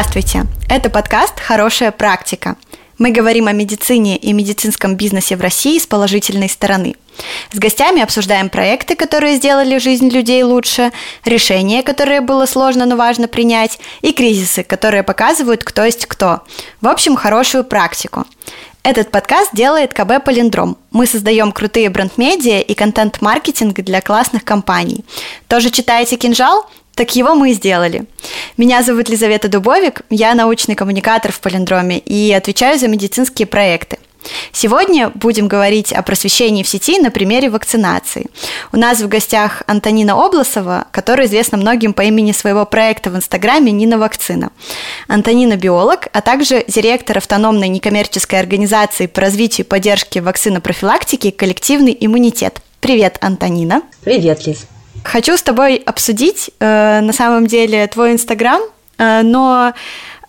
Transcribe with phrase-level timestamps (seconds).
[0.00, 0.46] Здравствуйте!
[0.70, 2.54] Это подкаст «Хорошая практика».
[2.98, 6.94] Мы говорим о медицине и медицинском бизнесе в России с положительной стороны.
[7.50, 10.92] С гостями обсуждаем проекты, которые сделали жизнь людей лучше,
[11.24, 16.42] решения, которые было сложно, но важно принять, и кризисы, которые показывают, кто есть кто.
[16.80, 18.24] В общем, хорошую практику.
[18.84, 20.78] Этот подкаст делает КБ «Полиндром».
[20.92, 25.04] Мы создаем крутые бренд-медиа и контент-маркетинг для классных компаний.
[25.48, 26.70] Тоже читаете «Кинжал»?
[26.98, 28.06] Так его мы и сделали.
[28.56, 33.98] Меня зовут Лизавета Дубовик, я научный коммуникатор в Полиндроме и отвечаю за медицинские проекты.
[34.50, 38.26] Сегодня будем говорить о просвещении в сети на примере вакцинации.
[38.72, 43.70] У нас в гостях Антонина Обласова, которая известна многим по имени своего проекта в Инстаграме
[43.70, 44.50] «Нина Вакцина».
[45.06, 52.60] Антонина– биолог, а также директор автономной некоммерческой организации по развитию и поддержке вакцинопрофилактики «Коллективный иммунитет».
[52.80, 53.82] Привет, Антонина.
[54.02, 54.66] Привет, Лиз.
[55.04, 58.60] Хочу с тобой обсудить э, на самом деле твой Инстаграм,
[58.98, 59.72] э, но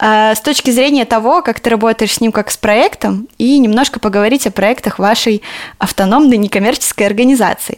[0.01, 4.47] с точки зрения того, как ты работаешь с ним как с проектом, и немножко поговорить
[4.47, 5.41] о проектах вашей
[5.77, 7.77] автономной некоммерческой организации.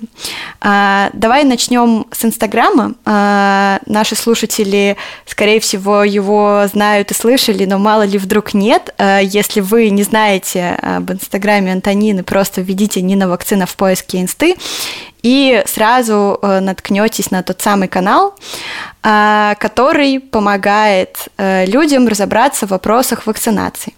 [0.62, 2.94] Э, давай начнем с Инстаграма.
[3.06, 8.94] Э, наши слушатели, скорее всего, его знают и слышали, но мало ли вдруг нет.
[8.98, 14.56] Э, если вы не знаете об Инстаграме Антонины, просто введите Нина Вакцина в поиске Инсты,
[15.24, 18.36] и сразу э, наткнетесь на тот самый канал,
[19.04, 23.94] э, который помогает э, людям разобраться в вопросах вакцинации.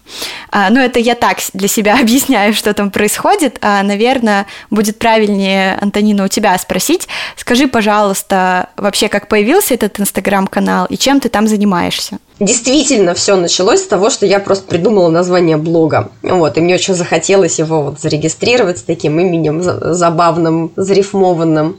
[0.50, 3.58] А, ну, это я так для себя объясняю, что там происходит.
[3.60, 7.08] А, наверное, будет правильнее, Антонина, у тебя спросить.
[7.36, 12.18] Скажи, пожалуйста, вообще, как появился этот инстаграм-канал и чем ты там занимаешься?
[12.40, 16.10] Действительно, все началось с того, что я просто придумала название блога.
[16.22, 21.78] Вот, и мне очень захотелось его вот зарегистрировать с таким именем забавным, зарифмованным.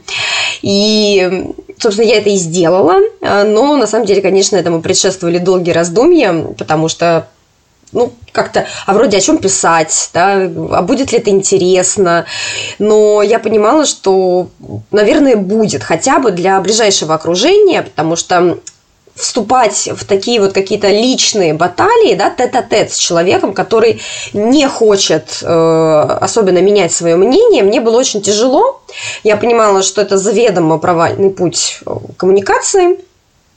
[0.66, 2.96] И, собственно, я это и сделала.
[3.20, 7.28] Но, на самом деле, конечно, этому предшествовали долгие раздумья, потому что
[7.92, 12.26] ну, как-то, а вроде о чем писать, да, а будет ли это интересно.
[12.80, 14.48] Но я понимала, что,
[14.90, 18.58] наверное, будет хотя бы для ближайшего окружения, потому что
[19.16, 24.00] вступать в такие вот какие-то личные баталии, да, тет-а-тет с человеком, который
[24.32, 28.80] не хочет э, особенно менять свое мнение, мне было очень тяжело.
[29.24, 31.80] Я понимала, что это заведомо провальный путь
[32.16, 32.98] коммуникации,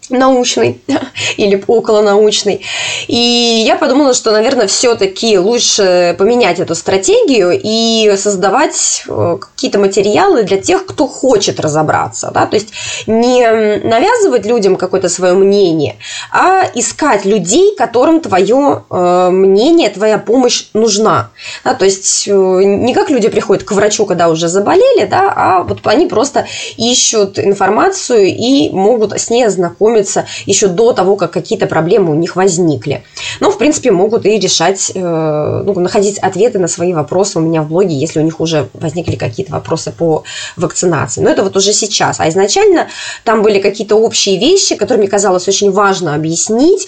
[0.09, 0.81] научный
[1.37, 2.65] или околонаучный.
[3.07, 10.43] И я подумала, что, наверное, все-таки лучше поменять эту стратегию и создавать э, какие-то материалы
[10.43, 12.31] для тех, кто хочет разобраться.
[12.33, 12.45] Да?
[12.45, 12.69] То есть
[13.07, 13.47] не
[13.83, 15.97] навязывать людям какое-то свое мнение,
[16.31, 21.29] а искать людей, которым твое э, мнение, твоя помощь нужна.
[21.63, 21.73] Да?
[21.73, 25.79] То есть э, не как люди приходят к врачу, когда уже заболели, да, а вот
[25.85, 26.47] они просто
[26.77, 32.15] ищут информацию и могут с ней ознакомиться знакомиться еще до того, как какие-то проблемы у
[32.15, 33.03] них возникли.
[33.39, 37.61] Но, в принципе, могут и решать, э, ну, находить ответы на свои вопросы у меня
[37.61, 40.23] в блоге, если у них уже возникли какие-то вопросы по
[40.57, 41.21] вакцинации.
[41.21, 42.19] Но это вот уже сейчас.
[42.19, 42.87] А изначально
[43.23, 46.87] там были какие-то общие вещи, которые мне казалось очень важно объяснить,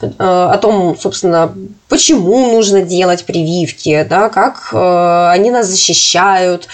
[0.00, 1.52] э, о том, собственно,
[1.88, 6.68] почему нужно делать прививки, да, как э, они нас защищают,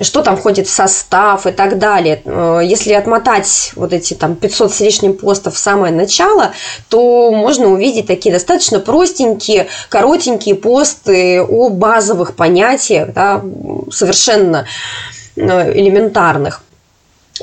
[0.00, 2.20] что там входит в состав и так далее.
[2.24, 6.52] Э, если отмотать вот эти там 500 с лишним постов в самое начало,
[6.88, 13.42] то можно увидеть такие достаточно простенькие, коротенькие посты о базовых понятиях, да,
[13.90, 14.66] совершенно
[15.36, 16.62] э, элементарных.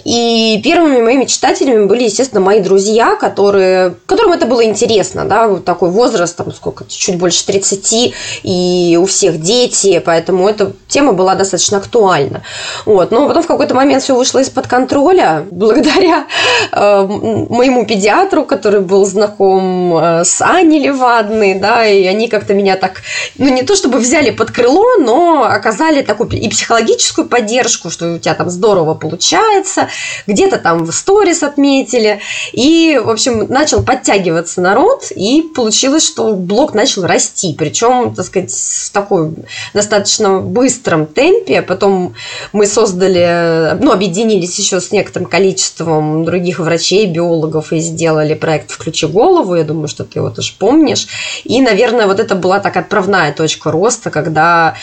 [0.06, 5.66] И первыми моими читателями были, естественно, мои друзья, которые, которым это было интересно, да, вот
[5.66, 8.14] такой возраст, там, сколько, чуть больше 30,
[8.44, 12.42] и у всех дети, поэтому эта тема была достаточно актуальна.
[12.86, 13.12] Вот.
[13.12, 16.26] Но потом в какой-то момент все вышло из-под контроля, благодаря
[16.72, 22.78] э, моему педиатру, который был знаком э, с Аней Левадной, да, и они как-то меня
[22.78, 23.02] так,
[23.38, 28.20] ну, не то чтобы взяли под крыло, но оказали такую и психологическую поддержку, что у
[28.20, 29.90] тебя там здорово получается, понравился,
[30.28, 32.20] где-то там в сторис отметили.
[32.52, 37.56] И, в общем, начал подтягиваться народ, и получилось, что блог начал расти.
[37.58, 39.32] Причем, так сказать, в такой
[39.74, 41.62] достаточно быстром темпе.
[41.62, 42.14] Потом
[42.54, 49.08] мы создали, ну, объединились еще с некоторым количеством других врачей, биологов и сделали проект «Включи
[49.08, 49.56] голову».
[49.56, 51.08] Я думаю, что ты его тоже помнишь.
[51.44, 54.76] И, наверное, вот это была так отправная точка роста, когда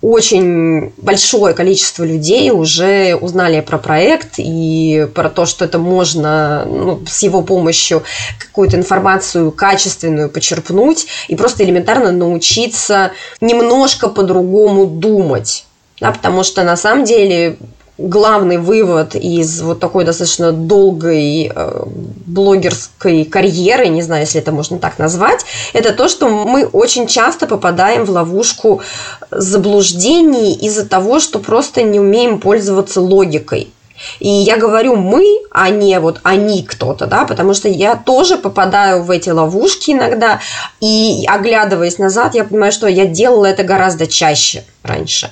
[0.00, 6.64] очень большое количество людей уже узнали про проект, проект и про то, что это можно
[6.66, 8.02] ну, с его помощью
[8.38, 15.64] какую-то информацию качественную почерпнуть и просто элементарно научиться немножко по-другому думать.
[16.00, 17.56] Да, потому что на самом деле
[17.98, 21.82] главный вывод из вот такой достаточно долгой э,
[22.26, 27.46] блогерской карьеры, не знаю, если это можно так назвать, это то, что мы очень часто
[27.46, 28.82] попадаем в ловушку
[29.30, 33.70] заблуждений из-за того, что просто не умеем пользоваться логикой.
[34.18, 39.02] И я говорю мы, а не вот они кто-то, да, потому что я тоже попадаю
[39.02, 40.40] в эти ловушки иногда,
[40.80, 45.30] и оглядываясь назад, я понимаю, что я делала это гораздо чаще раньше.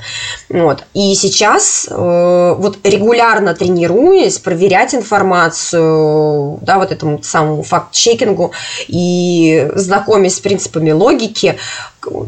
[0.49, 0.85] Вот.
[0.95, 8.53] И сейчас э, вот регулярно тренируясь, проверять информацию, да, вот этому самому факт-чекингу
[8.89, 11.57] и знакомясь с принципами логики,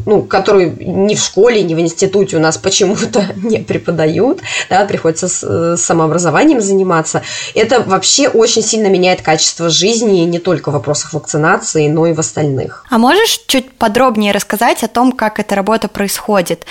[0.05, 5.27] ну, которую ни в школе, ни в институте у нас почему-то не преподают, да, приходится
[5.27, 7.21] с, с самообразованием заниматься.
[7.55, 12.19] Это вообще очень сильно меняет качество жизни не только в вопросах вакцинации, но и в
[12.19, 12.85] остальных.
[12.89, 16.65] А можешь чуть подробнее рассказать о том, как эта работа происходит?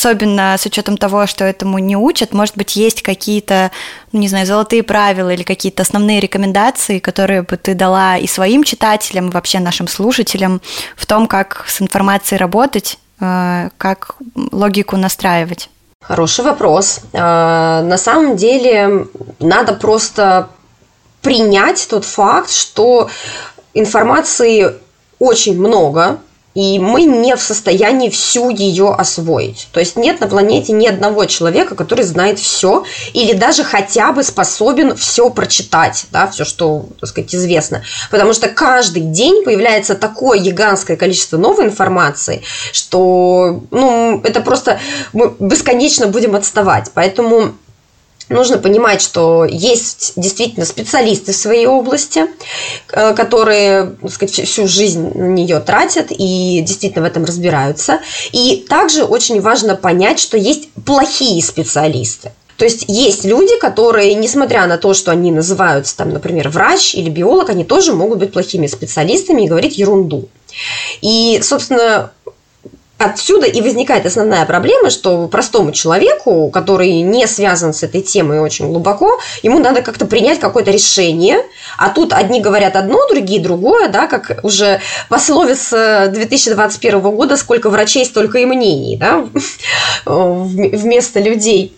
[0.00, 3.70] Особенно с учетом того, что этому не учат, может быть, есть какие-то,
[4.12, 8.64] ну, не знаю, золотые правила или какие-то основные рекомендации, которые бы ты дала и своим
[8.64, 10.62] читателям, и вообще нашим слушателям
[10.96, 14.16] в том, как с информацией работать э, как
[14.52, 15.68] логику настраивать?
[16.02, 17.00] Хороший вопрос.
[17.12, 19.06] Э, на самом деле
[19.38, 20.48] надо просто
[21.20, 23.10] принять тот факт, что
[23.74, 24.76] информации
[25.18, 26.20] очень много,
[26.54, 29.68] и мы не в состоянии всю ее освоить.
[29.72, 34.22] То есть нет на планете ни одного человека, который знает все или даже хотя бы
[34.24, 37.82] способен все прочитать, да, все, что, так сказать, известно.
[38.10, 42.42] Потому что каждый день появляется такое гигантское количество новой информации,
[42.72, 44.80] что ну, это просто
[45.12, 46.90] мы бесконечно будем отставать.
[46.94, 47.54] Поэтому
[48.30, 52.26] нужно понимать, что есть действительно специалисты в своей области,
[52.92, 58.00] э, которые так сказать, всю жизнь на нее тратят и действительно в этом разбираются.
[58.32, 62.32] И также очень важно понять, что есть плохие специалисты.
[62.56, 67.08] То есть есть люди, которые, несмотря на то, что они называются, там, например, врач или
[67.08, 70.28] биолог, они тоже могут быть плохими специалистами и говорить ерунду.
[71.00, 72.12] И, собственно,
[73.00, 78.66] Отсюда и возникает основная проблема, что простому человеку, который не связан с этой темой очень
[78.66, 81.38] глубоко, ему надо как-то принять какое-то решение,
[81.78, 88.04] а тут одни говорят одно, другие другое, да, как уже пословица 2021 года, сколько врачей,
[88.04, 89.24] столько и мнений, да,
[90.04, 91.74] вместо людей.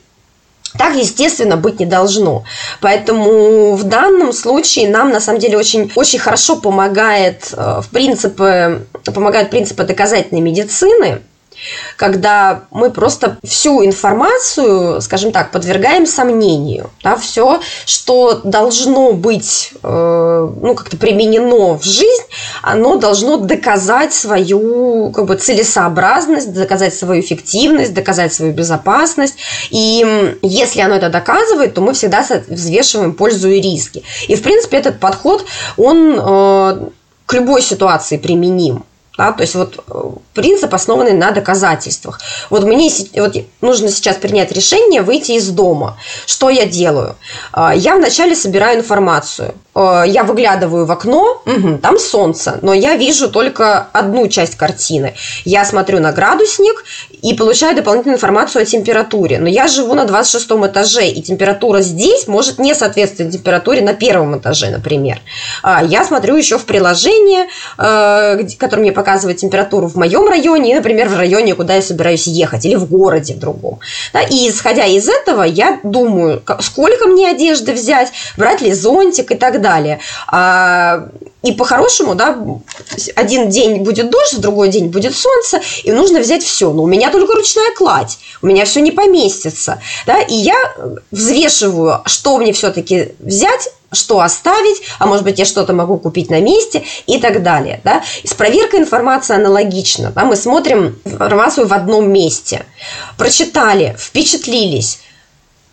[0.78, 2.44] Так, естественно, быть не должно.
[2.80, 8.80] Поэтому в данном случае нам, на самом деле, очень, очень хорошо помогает, э, в принципе,
[9.04, 11.20] помогают принципы доказательной медицины,
[11.96, 16.90] когда мы просто всю информацию, скажем так, подвергаем сомнению.
[17.02, 22.24] Да, все, что должно быть э, ну, как-то применено в жизнь,
[22.62, 29.36] оно должно доказать свою как бы, целесообразность, доказать свою эффективность, доказать свою безопасность.
[29.70, 30.04] И
[30.42, 34.02] если оно это доказывает, то мы всегда взвешиваем пользу и риски.
[34.28, 35.44] И, в принципе, этот подход,
[35.76, 36.88] он э,
[37.26, 38.84] к любой ситуации применим.
[39.22, 40.02] Да, то есть вот э,
[40.34, 42.20] принцип, основанный на доказательствах.
[42.50, 45.96] Вот мне вот нужно сейчас принять решение выйти из дома.
[46.26, 47.14] Что я делаю?
[47.52, 49.54] А, я вначале собираю информацию.
[49.76, 55.14] Э, я выглядываю в окно, угу, там солнце, но я вижу только одну часть картины.
[55.44, 56.84] Я смотрю на градусник
[57.22, 59.38] и получаю дополнительную информацию о температуре.
[59.38, 64.36] Но я живу на 26 этаже, и температура здесь может не соответствовать температуре на первом
[64.36, 65.20] этаже, например.
[65.62, 67.46] А, я смотрю еще в приложение,
[67.78, 72.26] э, которое мне показывает температуру в моем районе и, например, в районе, куда я собираюсь
[72.26, 73.78] ехать, или в городе в другом.
[74.30, 79.60] И исходя из этого, я думаю, сколько мне одежды взять, брать ли зонтик и так
[79.60, 80.00] далее.
[80.26, 81.08] А,
[81.42, 82.38] и по-хорошему, да,
[83.16, 86.72] один день будет дождь, в другой день будет солнце, и нужно взять все.
[86.72, 89.80] Но у меня только ручная кладь, у меня все не поместится.
[90.06, 90.56] Да, и я
[91.10, 96.40] взвешиваю, что мне все-таки взять, что оставить, а может быть, я что-то могу купить на
[96.40, 97.80] месте и так далее.
[97.82, 98.04] Да?
[98.22, 100.12] И с проверкой информации аналогично.
[100.14, 100.24] Да?
[100.24, 102.64] Мы смотрим информацию в одном месте.
[103.18, 105.00] Прочитали, впечатлились,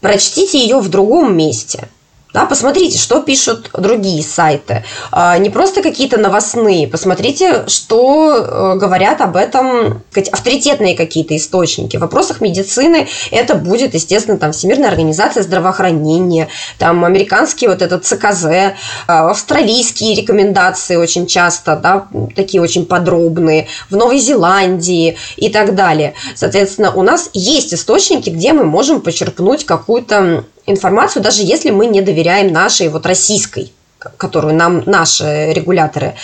[0.01, 1.88] прочтите ее в другом месте–
[2.31, 4.83] да, посмотрите, что пишут другие сайты.
[5.12, 6.88] А, не просто какие-то новостные.
[6.88, 11.98] Посмотрите, что э, говорят об этом авторитетные какие-то источники.
[11.98, 18.45] В вопросах медицины это будет, естественно, там Всемирная организация здравоохранения, там американский вот этот ЦКЗ,
[19.07, 26.13] а, австралийские рекомендации очень часто, да, такие очень подробные, в Новой Зеландии и так далее.
[26.36, 32.01] Соответственно, у нас есть источники, где мы можем почерпнуть какую-то информацию, даже если мы не
[32.01, 33.71] доверяем нашей вот российской,
[34.17, 36.15] которую нам наши регуляторы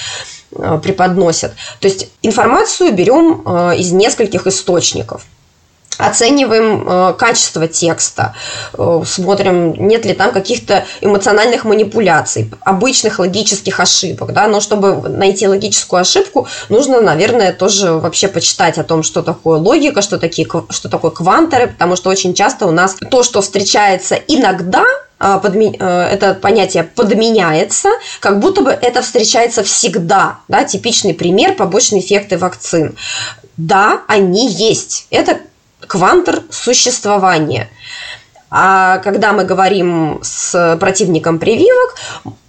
[0.52, 1.54] э, преподносят.
[1.80, 5.26] То есть информацию берем э, из нескольких источников.
[5.98, 8.36] Оцениваем э, качество текста,
[8.78, 15.48] э, смотрим, нет ли там каких-то эмоциональных манипуляций, обычных логических ошибок, да, но чтобы найти
[15.48, 20.90] логическую ошибку, нужно, наверное, тоже вообще почитать о том, что такое логика, что, такие, что
[20.90, 24.84] такое квантеры, потому что очень часто у нас то, что встречается иногда,
[25.20, 25.76] э, подми...
[25.80, 30.40] Э, это понятие подменяется, как будто бы это встречается всегда.
[30.48, 30.64] Да?
[30.64, 32.96] Типичный пример– побочные эффекты вакцин.
[33.58, 35.08] Да, они есть.
[35.10, 35.40] Это
[35.80, 37.70] квантер существования.
[38.50, 41.96] А когда мы говорим с противником прививок,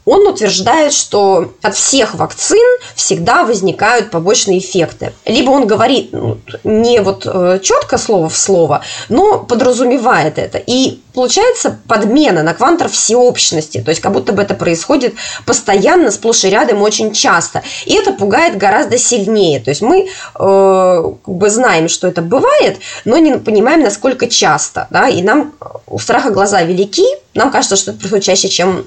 [0.06, 5.12] он утверждает, что от всех вакцин всегда возникают побочные эффекты.
[5.26, 10.58] Либо он говорит ну, не вот э, четко слово в слово, но подразумевает это.
[10.58, 13.80] И получается подмена на квантор всеобщности.
[13.80, 17.64] То есть как будто бы это происходит постоянно, сплошь и рядом, очень часто.
[17.84, 19.58] И это пугает гораздо сильнее.
[19.58, 24.86] То есть мы э, как бы знаем, что это бывает, но не понимаем, насколько часто.
[24.90, 25.08] Да?
[25.08, 25.54] И нам
[25.88, 27.06] у страха глаза велики.
[27.34, 28.86] Нам кажется, что это происходит чаще, чем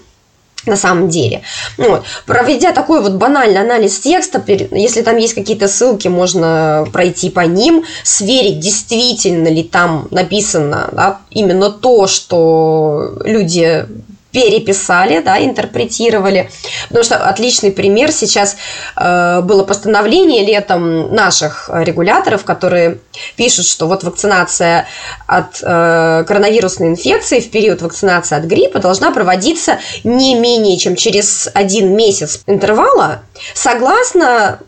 [0.65, 1.41] на самом деле.
[1.77, 2.03] Вот.
[2.25, 7.83] Проведя такой вот банальный анализ текста, если там есть какие-то ссылки, можно пройти по ним,
[8.03, 13.85] сверить, действительно ли там написано да, именно то, что люди
[14.31, 16.50] переписали, да, интерпретировали.
[16.88, 18.57] Потому что отличный пример сейчас
[18.95, 23.00] э, было постановление летом наших регуляторов, которые
[23.36, 24.88] пишут, что вот вакцинация
[25.25, 31.50] от э, коронавирусной инфекции в период вакцинации от гриппа должна проводиться не менее чем через
[31.53, 33.21] один месяц интервала,
[33.53, 34.59] согласно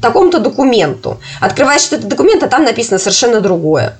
[0.00, 1.20] такому-то документу.
[1.40, 3.96] Открываешь этот документ, а там написано совершенно другое.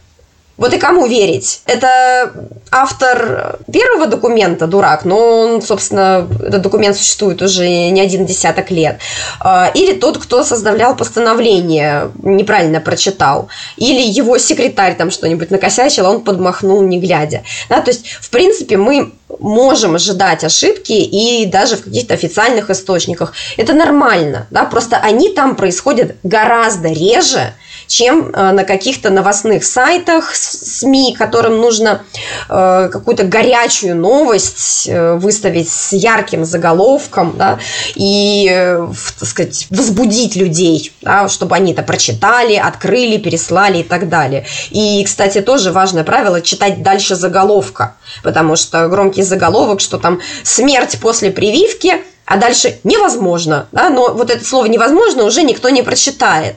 [0.58, 1.62] Вот и кому верить?
[1.66, 2.32] Это
[2.70, 8.98] автор первого документа, дурак, но он, собственно, этот документ существует уже не один десяток лет.
[9.40, 13.48] А, или тот, кто составлял постановление, неправильно прочитал.
[13.76, 17.44] Или его секретарь там что-нибудь накосячил, а он подмахнул, не глядя.
[17.68, 23.32] Да, то есть, в принципе, мы можем ожидать ошибки и даже в каких-то официальных источниках.
[23.56, 27.54] Это нормально, да, просто они там происходят гораздо реже,
[27.88, 32.02] чем э, на каких-то новостных сайтах СМИ, которым нужно
[32.48, 37.58] э, какую-то горячую новость э, выставить с ярким заголовком, да,
[37.94, 38.76] и,
[39.18, 44.46] так сказать, возбудить людей, да, чтобы они это прочитали, открыли, переслали и так далее.
[44.70, 50.98] И, кстати, тоже важное правило– читать дальше заголовка, потому что громкий заголовок, что там «смерть
[51.00, 51.94] после прививки»,
[52.28, 56.56] а дальше невозможно, да, но вот это слово невозможно уже никто не прочитает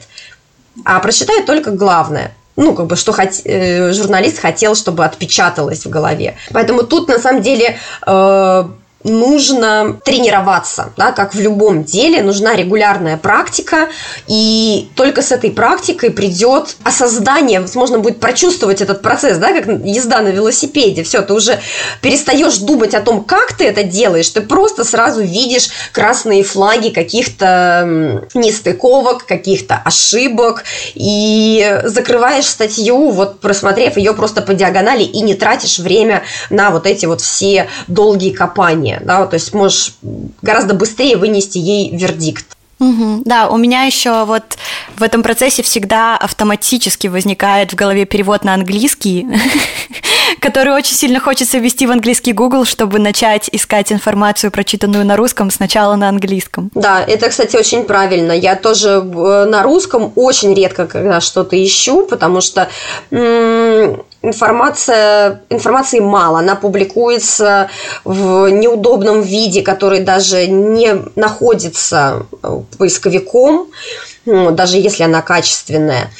[0.84, 3.30] а прочитает только главное ну, как бы, что хот...
[3.44, 6.36] э, журналист хотел, чтобы отпечаталось в голове.
[6.52, 8.64] Поэтому тут, на самом деле, э,
[9.04, 13.88] нужно тренироваться, да, как в любом деле, нужна регулярная практика,
[14.26, 20.20] и только с этой практикой придет осознание, возможно, будет прочувствовать этот процесс, да, как езда
[20.20, 21.58] на велосипеде, все, ты уже
[22.00, 28.28] перестаешь думать о том, как ты это делаешь, ты просто сразу видишь красные флаги каких-то
[28.34, 35.78] нестыковок, каких-то ошибок, и закрываешь статью, вот просмотрев ее просто по диагонали, и не тратишь
[35.78, 39.94] время на вот эти вот все долгие копания решение, да, то есть можешь
[40.42, 42.46] гораздо быстрее вынести ей вердикт.
[42.80, 43.22] Угу.
[43.24, 44.42] Да, у меня еще вот
[44.96, 49.28] в этом процессе всегда автоматически возникает в голове перевод на английский,
[50.40, 55.52] который очень сильно хочется ввести в английский Google, чтобы начать искать информацию, прочитанную на русском,
[55.52, 56.72] сначала на английском.
[56.74, 58.32] Да, это, кстати, очень правильно.
[58.32, 62.68] Я тоже э, на русском очень редко когда что-то ищу, потому что
[64.22, 67.68] информация, информации мало, она публикуется
[68.04, 72.26] в неудобном виде, который даже не находится
[72.78, 73.68] поисковиком,
[74.24, 76.10] ну, даже если она качественная.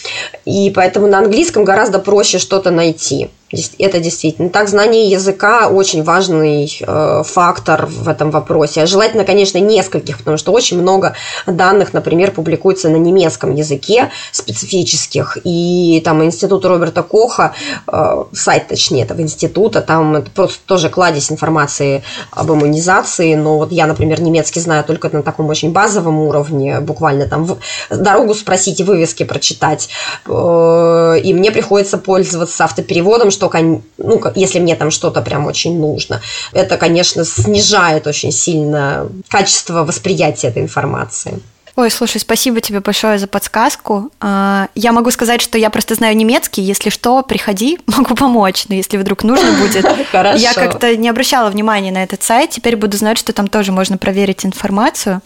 [0.45, 3.31] И поэтому на английском гораздо проще что-то найти.
[3.79, 4.69] Это действительно так.
[4.69, 8.83] Знание языка очень важный э, фактор в этом вопросе.
[8.83, 11.15] А желательно, конечно, нескольких, потому что очень много
[11.47, 15.37] данных, например, публикуется на немецком языке специфических.
[15.45, 17.53] И там институт Роберта Коха,
[17.87, 23.35] э, сайт, точнее, этого института, там просто тоже кладезь информации об иммунизации.
[23.35, 27.59] Но вот я, например, немецкий знаю только на таком очень базовом уровне, буквально там в,
[27.91, 29.91] дорогу спросить и вывески прочитать.
[30.27, 36.21] Э, и мне приходится пользоваться автопереводом, что ну, если мне там что-то прям очень нужно,
[36.53, 41.41] это, конечно, снижает очень сильно качество восприятия этой информации.
[41.75, 44.11] Ой, слушай, спасибо тебе большое за подсказку.
[44.21, 46.61] А, я могу сказать, что я просто знаю немецкий.
[46.61, 48.67] Если что, приходи, могу помочь.
[48.69, 49.87] Но если вдруг нужно будет.
[50.13, 50.39] Хорошо.
[50.39, 52.51] Я как-то не обращала внимания на этот сайт.
[52.51, 55.23] Теперь буду знать, что там тоже можно проверить информацию.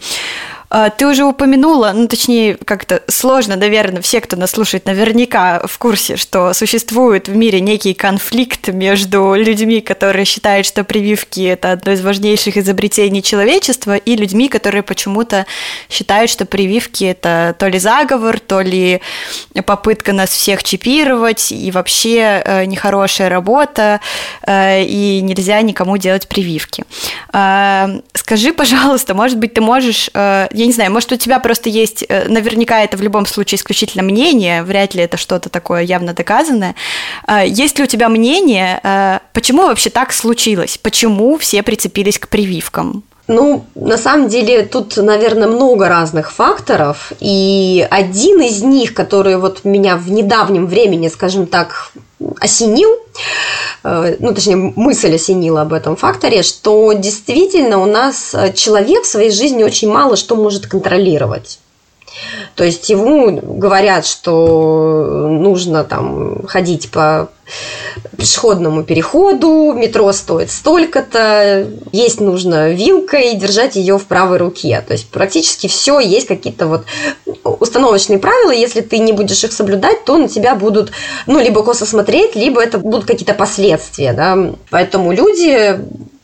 [0.69, 5.77] А, ты уже упомянула, ну точнее, как-то сложно, наверное, все, кто нас слушает, наверняка в
[5.77, 11.93] курсе, что существует в мире некий конфликт между людьми, которые считают, что прививки это одно
[11.93, 15.45] из важнейших изобретений человечества, и людьми, которые почему-то
[15.89, 19.01] считают, что прививки это то ли заговор, то ли
[19.65, 24.01] попытка нас всех чипировать, и вообще э, нехорошая работа,
[24.45, 26.83] э, и нельзя никому делать прививки.
[27.31, 31.69] Э, скажи, пожалуйста, может быть, ты можешь э, я не знаю, может, у тебя просто
[31.69, 36.13] есть, э, наверняка это в любом случае исключительно мнение, вряд ли это что-то такое явно
[36.13, 36.75] доказанное.
[37.25, 40.77] А, есть ли у тебя мнение, э, почему вообще так случилось?
[40.77, 43.03] Почему все прицепились к прививкам?
[43.27, 49.65] Ну, на самом деле, тут, наверное, много разных факторов, и один из них, который вот
[49.65, 51.91] меня в недавнем времени, скажем так,
[52.39, 52.89] осенил,
[53.83, 59.31] э, ну, точнее, мысль осенила об этом факторе, что действительно у нас человек в своей
[59.31, 61.59] жизни очень мало что может контролировать.
[62.55, 67.29] То есть ему говорят, что нужно там ходить по
[68.17, 74.83] пешеходному переходу, метро стоит столько-то, есть нужно вилкой, держать ее в правой руке.
[74.85, 76.85] То есть практически все есть какие-то вот
[77.43, 80.91] установочные правила, если ты не будешь их соблюдать, то на тебя будут,
[81.25, 84.53] ну, либо косо смотреть, либо это будут какие-то последствия, да.
[84.69, 85.79] Поэтому люди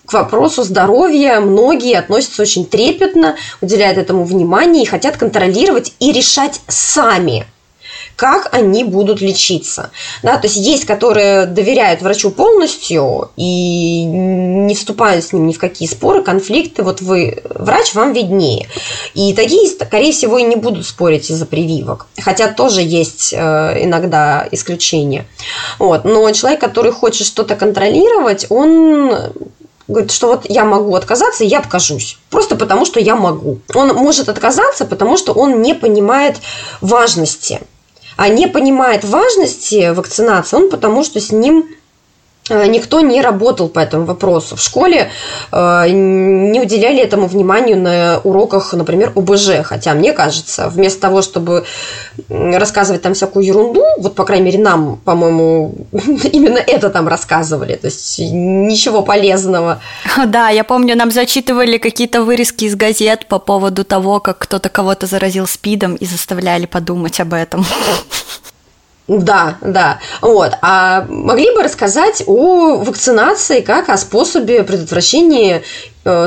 [0.06, 6.62] к вопросу здоровья многие относятся очень трепетно, уделяют этому внимание и хотят контролировать и решать
[6.68, 7.46] сами
[8.16, 9.92] как они будут лечиться.
[10.22, 15.60] Да, то есть есть, которые доверяют врачу полностью и не вступают с ним ни в
[15.60, 16.84] какие споры, конфликты.
[16.84, 18.70] Вот вы, врач, вам виднее.
[19.14, 22.08] И такие, скорее всего, и не будут спорить из-за прививок.
[22.22, 25.26] Хотя тоже есть э, иногда исключения.
[25.80, 26.06] Вот.
[26.06, 29.34] Но человек, который хочет что-то контролировать, он
[29.88, 32.18] говорит, что вот я могу отказаться, я откажусь.
[32.30, 33.60] Просто потому, что я могу.
[33.74, 36.38] Он может отказаться, потому что он не понимает
[36.82, 37.62] важности.
[38.16, 41.68] А не понимает важности вакцинации он потому, что с ним
[42.50, 44.56] никто не работал по этому вопросу.
[44.56, 45.12] В школе
[45.52, 49.64] э, не уделяли этому вниманию на уроках, например, ОБЖ.
[49.64, 51.66] Хотя, мне кажется, вместо того, чтобы
[52.30, 57.76] рассказывать там всякую ерунду, вот, по крайней мере, нам, по-моему, именно это там рассказывали.
[57.76, 59.82] То есть, ничего полезного.
[60.34, 65.06] Да, я помню, нам зачитывали какие-то вырезки из газет по поводу того, как кто-то кого-то
[65.06, 67.66] заразил СПИДом и заставляли подумать об этом.
[69.08, 70.00] Да, да.
[70.22, 70.54] Вот.
[70.62, 75.64] А могли бы рассказать о вакцинации как о способе предотвращения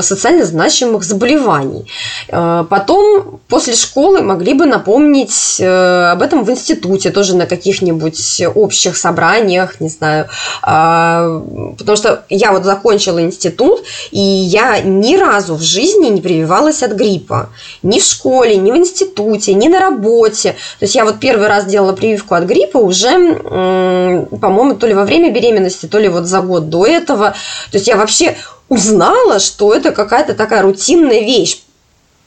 [0.01, 1.85] социально значимых заболеваний.
[2.29, 8.41] Э, потом, после школы, могли бы напомнить э, об этом в институте, тоже на каких-нибудь
[8.55, 10.27] общих собраниях, не знаю.
[10.61, 11.41] А,
[11.77, 16.93] потому что я вот закончила институт, и я ни разу в жизни не прививалась от
[16.93, 17.49] гриппа.
[17.83, 20.51] Ни в школе, ни в институте, ни на работе.
[20.79, 25.05] То есть я вот первый раз делала прививку от гриппа уже, по-моему, то ли во
[25.05, 27.35] время беременности, то ли вот за год до этого.
[27.71, 28.35] То есть я вообще
[28.69, 31.63] узнала, что это какая-то такая рутинная вещь.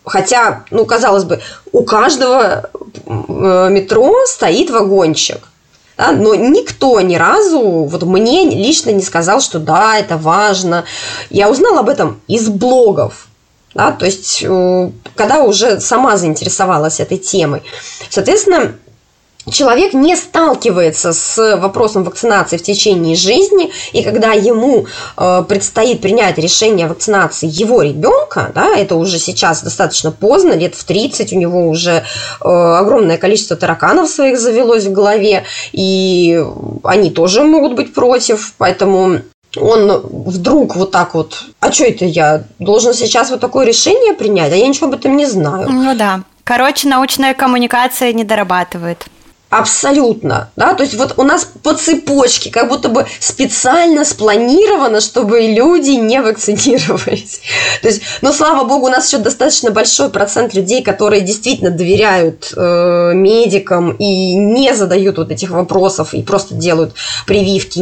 [0.05, 1.41] Хотя, ну, казалось бы,
[1.73, 2.71] у каждого
[3.07, 5.49] э, метро стоит вагончик.
[5.97, 10.85] Да, но никто ни разу вот мне лично не сказал, что да, это важно.
[11.29, 13.27] Я узнала об этом из блогов.
[13.75, 17.63] Да, то есть, э, когда уже сама заинтересовалась этой темой.
[18.09, 18.77] Соответственно,
[19.49, 26.39] человек не сталкивается с вопросом вакцинации в течение жизни, и когда ему э, предстоит принять
[26.39, 31.37] решение о вакцинации его ребенка, да, это уже сейчас достаточно поздно, лет в 30 у
[31.37, 32.05] него уже
[32.41, 36.45] э, огромное количество тараканов своих завелось в голове, и
[36.85, 39.21] они тоже могут быть против, поэтому
[39.57, 44.53] он вдруг вот так вот, а что это я должен сейчас вот такое решение принять,
[44.53, 45.69] а я ничего об этом не знаю.
[45.69, 46.21] Ну да.
[46.45, 49.07] Короче, научная коммуникация не дорабатывает.
[49.51, 55.41] Абсолютно, да, то есть вот у нас по цепочке, как будто бы специально спланировано, чтобы
[55.41, 57.41] люди не вакцинировались.
[57.83, 62.53] То есть, но слава богу, у нас еще достаточно большой процент людей, которые действительно доверяют
[62.57, 66.95] э, медикам и не задают вот этих вопросов и просто делают
[67.27, 67.81] прививки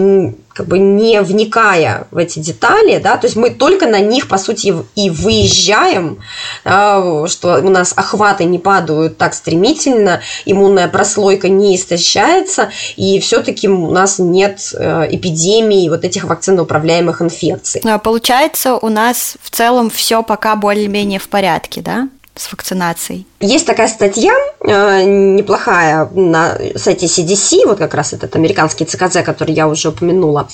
[0.58, 4.38] как бы не вникая в эти детали, да, то есть мы только на них, по
[4.38, 6.18] сути, и выезжаем,
[6.64, 13.68] да, что у нас охваты не падают так стремительно, иммунная прослойка не истощается, и все-таки
[13.68, 17.80] у нас нет э, эпидемии вот этих вакциноуправляемых инфекций.
[17.84, 22.08] А получается, у нас в целом все пока более-менее в порядке, да?
[22.38, 23.26] С вакцинацией?
[23.40, 29.54] Есть такая статья э, неплохая на сайте CDC, вот как раз этот американский ЦКЗ, который
[29.54, 30.48] я уже упомянула.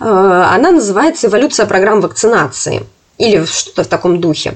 [0.00, 2.86] Э, она называется «Эволюция программ вакцинации».
[3.18, 4.54] Или что-то в таком духе.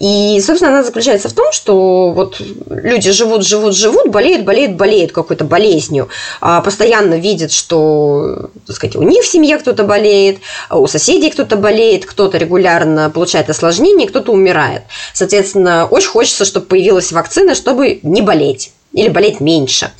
[0.00, 5.12] И, собственно, она заключается в том, что вот люди живут, живут, живут, болеют, болеют, болеют
[5.12, 6.08] какой-то болезнью,
[6.40, 11.56] а постоянно видят, что, так сказать, у них в семье кто-то болеет, у соседей кто-то
[11.56, 14.82] болеет, кто-то регулярно получает осложнения, кто-то умирает.
[15.12, 19.90] Соответственно, очень хочется, чтобы появилась вакцина, чтобы не болеть или болеть меньше.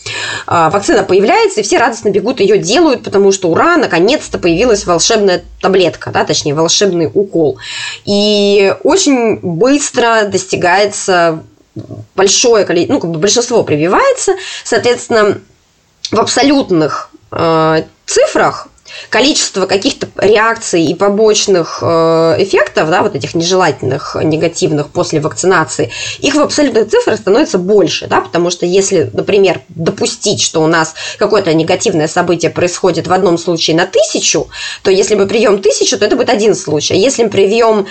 [0.47, 5.43] А, вакцина появляется, и все радостно бегут ее делают, потому что ура, наконец-то появилась волшебная
[5.61, 7.59] таблетка, да, точнее волшебный укол.
[8.05, 11.43] И очень быстро достигается
[12.15, 15.41] большое количество, ну, как бы большинство прививается, соответственно,
[16.11, 18.69] в абсолютных э, цифрах
[19.09, 26.35] количество каких-то реакций и побочных э, эффектов, да, вот этих нежелательных, негативных после вакцинации, их
[26.35, 31.53] в абсолютных цифрах становится больше, да, потому что если, например, допустить, что у нас какое-то
[31.55, 34.49] негативное событие происходит в одном случае на тысячу,
[34.83, 36.95] то если мы привьем тысячу, то это будет один случай.
[36.95, 37.87] А если мы привьем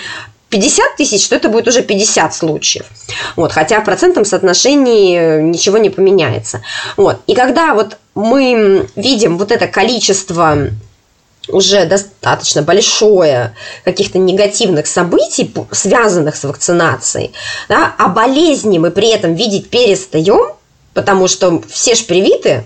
[0.52, 2.84] 50 тысяч, то это будет уже 50 случаев.
[3.36, 6.60] Вот, хотя в процентном соотношении ничего не поменяется.
[6.96, 7.20] Вот.
[7.26, 10.68] И когда вот мы видим вот это количество
[11.48, 17.32] уже достаточно большое каких-то негативных событий, связанных с вакцинацией,
[17.68, 20.54] да, а болезни мы при этом видеть перестаем,
[20.94, 22.64] потому что все ж привиты,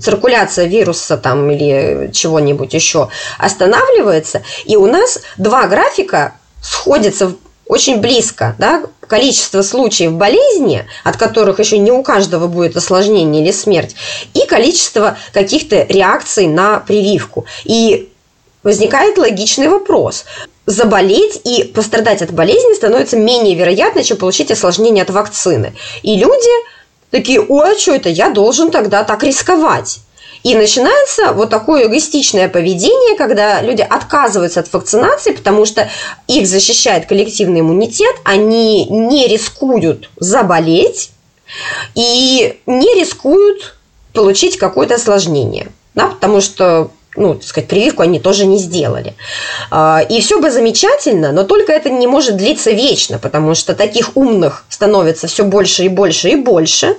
[0.00, 3.08] циркуляция вируса там или чего-нибудь еще
[3.38, 7.34] останавливается, и у нас два графика сходятся
[7.66, 13.50] очень близко, да, количество случаев болезни, от которых еще не у каждого будет осложнение или
[13.50, 13.94] смерть,
[14.34, 17.46] и количество каких-то реакций на прививку.
[17.64, 18.11] И
[18.62, 20.24] возникает логичный вопрос.
[20.66, 25.74] Заболеть и пострадать от болезни становится менее вероятно, чем получить осложнение от вакцины.
[26.02, 26.50] И люди
[27.10, 30.00] такие, ой, а что это, я должен тогда так рисковать.
[30.42, 35.88] И начинается вот такое эгоистичное поведение, когда люди отказываются от вакцинации, потому что
[36.26, 41.10] их защищает коллективный иммунитет, они не рискуют заболеть
[41.94, 43.76] и не рискуют
[44.12, 45.70] получить какое-то осложнение.
[45.94, 49.14] Да, потому что ну, так сказать, прививку они тоже не сделали.
[49.70, 54.16] А, и все бы замечательно, но только это не может длиться вечно, потому что таких
[54.16, 56.96] умных становится все больше и больше и больше.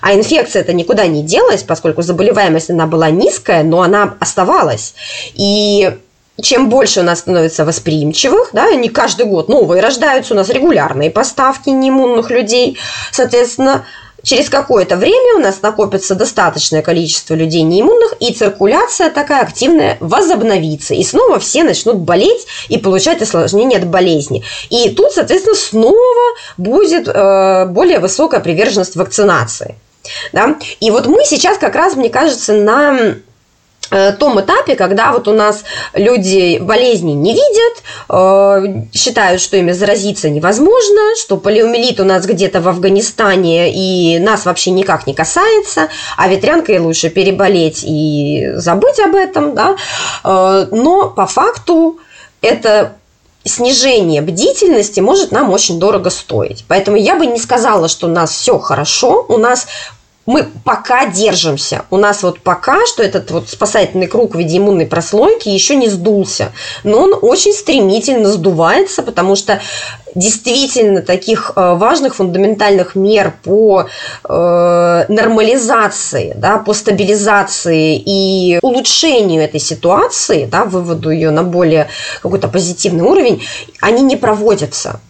[0.00, 4.94] А инфекция это никуда не делась, поскольку заболеваемость она была низкая, но она оставалась.
[5.34, 5.92] И
[6.40, 11.10] чем больше у нас становится восприимчивых, да, не каждый год новые рождаются, у нас регулярные
[11.10, 12.78] поставки неиммунных людей,
[13.12, 13.84] соответственно,
[14.22, 20.94] Через какое-то время у нас накопится достаточное количество людей неиммунных, и циркуляция такая активная возобновится.
[20.94, 24.44] И снова все начнут болеть и получать осложнения от болезни.
[24.68, 29.76] И тут, соответственно, снова будет э, более высокая приверженность вакцинации.
[30.32, 30.56] Да?
[30.80, 33.14] И вот мы сейчас как раз, мне кажется, на
[34.18, 40.30] том этапе, когда вот у нас люди болезни не видят, э, считают, что ими заразиться
[40.30, 46.28] невозможно, что полиомиелит у нас где-то в Афганистане и нас вообще никак не касается, а
[46.28, 49.76] ветрянкой лучше переболеть и забыть об этом, да,
[50.24, 51.98] э, но по факту
[52.42, 52.92] это
[53.44, 56.64] снижение бдительности может нам очень дорого стоить.
[56.68, 59.66] Поэтому я бы не сказала, что у нас все хорошо, у нас
[60.30, 61.84] мы пока держимся.
[61.90, 65.88] У нас вот пока что этот вот спасательный круг в виде иммунной прослойки еще не
[65.88, 66.52] сдулся.
[66.84, 69.60] Но он очень стремительно сдувается, потому что
[70.14, 73.88] действительно таких э, важных фундаментальных мер по
[74.24, 81.88] э, нормализации, да, по стабилизации и улучшению этой ситуации, да, выводу ее на более
[82.22, 83.42] какой-то позитивный уровень,
[83.80, 85.00] они не проводятся.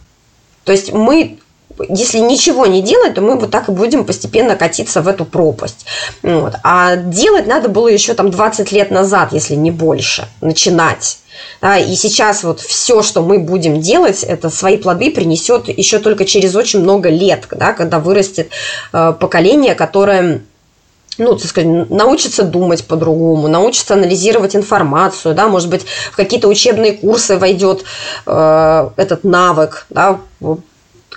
[0.64, 1.39] То есть мы
[1.88, 5.86] если ничего не делать, то мы вот так и будем постепенно катиться в эту пропасть.
[6.22, 6.54] Вот.
[6.62, 11.18] А делать надо было еще там 20 лет назад, если не больше, начинать.
[11.62, 16.24] Да, и сейчас вот все, что мы будем делать, это свои плоды принесет еще только
[16.26, 18.50] через очень много лет, да, когда вырастет
[18.92, 20.42] э, поколение, которое
[21.18, 26.92] ну, так сказать, научится думать по-другому, научится анализировать информацию, да, может быть, в какие-то учебные
[26.92, 27.84] курсы войдет
[28.26, 30.20] э, этот навык, да,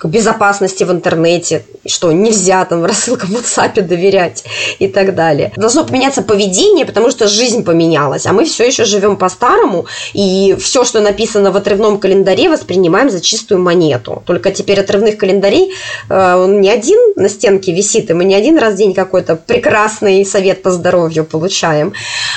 [0.08, 4.44] безопасности в интернете, что нельзя там рассылкам в WhatsApp доверять
[4.80, 5.52] и так далее.
[5.56, 10.84] Должно поменяться поведение, потому что жизнь поменялась, а мы все еще живем по-старому, и все,
[10.84, 14.24] что написано в отрывном календаре, воспринимаем за чистую монету.
[14.26, 15.74] Только теперь отрывных календарей
[16.10, 19.36] э, он не один на стенке висит, и мы не один раз в день какой-то
[19.36, 21.94] прекрасный совет по здоровью получаем.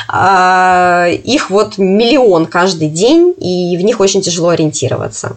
[0.09, 5.37] А их вот миллион каждый день, и в них очень тяжело ориентироваться.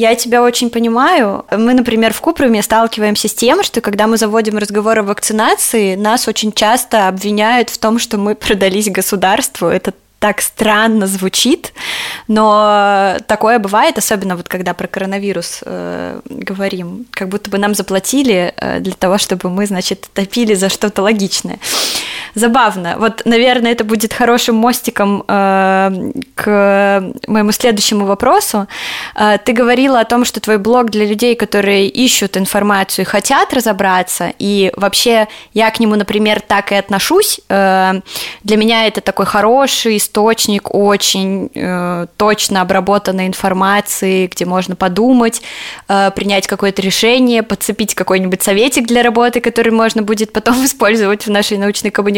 [0.00, 1.44] Я тебя очень понимаю.
[1.50, 6.26] Мы, например, в Купруме сталкиваемся с тем, что когда мы заводим разговор о вакцинации, нас
[6.26, 9.66] очень часто обвиняют в том, что мы продались государству.
[9.66, 11.74] Это так странно звучит,
[12.28, 18.54] но такое бывает, особенно вот когда про коронавирус э, говорим, как будто бы нам заплатили
[18.56, 21.58] э, для того, чтобы мы, значит, топили за что-то логичное.
[22.34, 22.96] Забавно.
[22.98, 28.66] Вот, наверное, это будет хорошим мостиком э, к моему следующему вопросу.
[29.14, 33.52] Э, ты говорила о том, что твой блог для людей, которые ищут информацию и хотят
[33.52, 37.40] разобраться, и вообще я к нему, например, так и отношусь.
[37.48, 38.00] Э,
[38.44, 45.42] для меня это такой хороший источник очень э, точно обработанной информации, где можно подумать,
[45.88, 51.30] э, принять какое-то решение, подцепить какой-нибудь советик для работы, который можно будет потом использовать в
[51.30, 52.09] нашей научной коммуникации.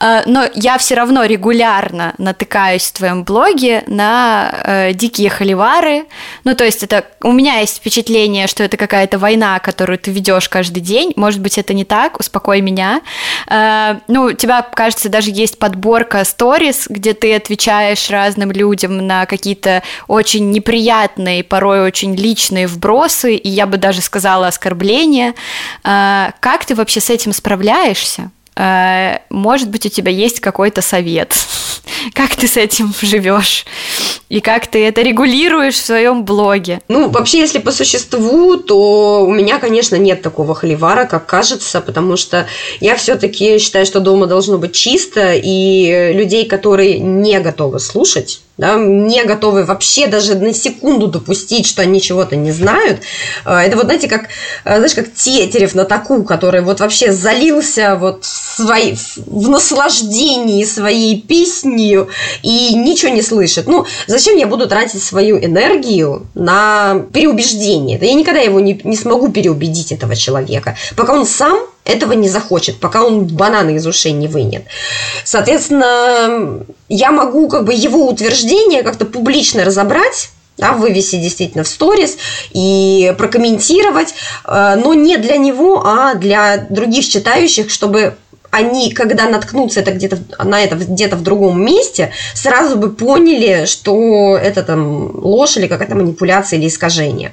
[0.00, 6.06] Э, но я все равно регулярно натыкаюсь в твоем блоге на э, дикие холивары.
[6.44, 10.48] Ну, то есть это у меня есть впечатление, что это какая-то война, которую ты ведешь
[10.48, 11.12] каждый день.
[11.16, 13.02] Может быть, это не так, успокой меня.
[13.48, 19.26] Э, ну, у тебя, кажется, даже есть подборка сторис, где ты отвечаешь разным людям на
[19.26, 25.34] какие-то очень неприятные, порой очень личные вбросы, и я бы даже сказала оскорбления.
[25.82, 28.30] Как ты вообще с этим справляешься?
[28.56, 31.34] Э, может быть, у тебя есть какой-то совет?
[32.14, 33.64] Как ты с этим живешь?
[34.28, 36.80] И как ты это регулируешь в своем блоге?
[36.88, 42.16] Ну, вообще, если по существу, то у меня, конечно, нет такого холивара, как кажется, потому
[42.16, 42.46] что
[42.78, 48.76] я все-таки считаю, что дома должно быть чисто, и людей, которые не готовы слушать, да,
[48.76, 53.00] не готовы вообще даже на секунду допустить, что они чего-то не знают.
[53.46, 54.28] А, это вот, знаете, как,
[54.64, 60.62] а, знаешь, как Тетерев на таку, который вот вообще залился вот в, свои, в наслаждении
[60.64, 62.10] своей песнью
[62.42, 63.66] и ничего не слышит.
[63.66, 67.98] Ну, зачем я буду тратить свою энергию на переубеждение?
[67.98, 72.28] Да я никогда его не, не смогу переубедить этого человека, пока он сам этого не
[72.28, 74.64] захочет, пока он бананы из ушей не вынет.
[75.24, 82.18] Соответственно, я могу как бы его утверждение как-то публично разобрать, да, вывесить действительно в сторис
[82.52, 84.14] и прокомментировать,
[84.44, 88.16] э, но не для него, а для других читающих, чтобы
[88.50, 94.36] они, когда наткнутся это где-то, на это где-то в другом месте, сразу бы поняли, что
[94.36, 97.32] это там ложь или какая-то манипуляция или искажение.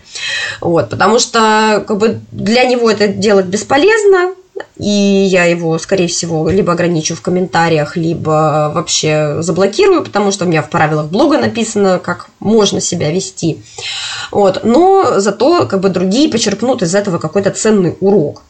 [0.61, 4.33] Вот, потому что как бы, для него это делать бесполезно,
[4.77, 10.47] и я его, скорее всего, либо ограничу в комментариях, либо вообще заблокирую, потому что у
[10.47, 13.63] меня в правилах блога написано, как можно себя вести.
[14.31, 14.63] Вот.
[14.63, 18.43] Но зато как бы другие почерпнут из этого какой-то ценный урок.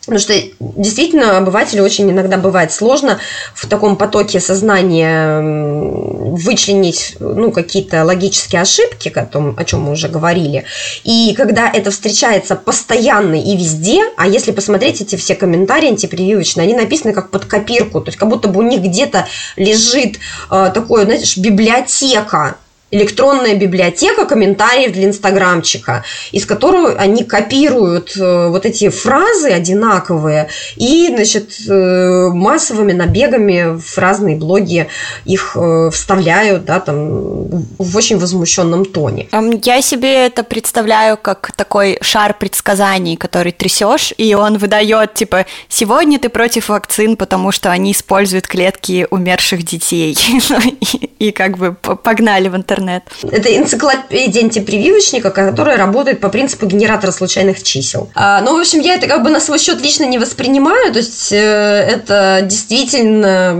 [0.00, 3.20] Потому что действительно обывателю очень иногда бывает сложно
[3.54, 10.08] в таком потоке сознания вычленить ну, какие-то логические ошибки, о том, о чем мы уже
[10.08, 10.64] говорили.
[11.04, 16.74] И когда это встречается постоянно и везде, а если посмотреть эти все комментарии антипрививочные, они
[16.74, 20.18] написаны как под копирку, то есть как будто бы у них где-то лежит
[20.50, 22.56] э, такое, знаете, библиотека
[22.90, 31.08] электронная библиотека комментариев для инстаграмчика, из которого они копируют э, вот эти фразы одинаковые и,
[31.14, 34.88] значит, э, массовыми набегами в разные блоги
[35.24, 39.28] их э, вставляют, да, там, в очень возмущенном тоне.
[39.62, 46.18] Я себе это представляю как такой шар предсказаний, который трясешь, и он выдает, типа, сегодня
[46.18, 50.16] ты против вакцин, потому что они используют клетки умерших детей.
[51.18, 53.04] И как бы погнали в интернет интернет.
[53.22, 58.08] Это энциклопедия антипрививочника, которая работает по принципу генератора случайных чисел.
[58.14, 60.98] А, ну, в общем, я это как бы на свой счет лично не воспринимаю, то
[60.98, 63.52] есть э, это действительно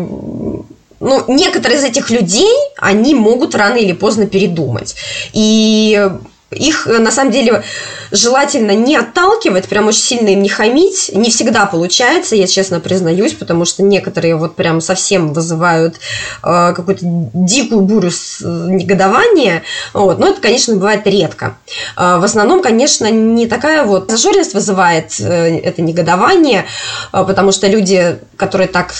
[1.00, 4.96] ну, некоторые из этих людей, они могут рано или поздно передумать.
[5.33, 6.11] И
[6.50, 7.62] их, э, на самом деле,
[8.10, 11.10] желательно не отталкивать, прям очень сильно им не хамить.
[11.14, 15.96] Не всегда получается, я честно признаюсь, потому что некоторые вот прям совсем вызывают
[16.42, 19.62] э, какую-то дикую бурю э, негодования.
[19.92, 20.18] Вот.
[20.18, 21.56] Но это, конечно, бывает редко.
[21.96, 26.66] Э, в основном, конечно, не такая вот зажоренность вызывает э, это негодование,
[27.12, 28.92] э, потому что люди, которые так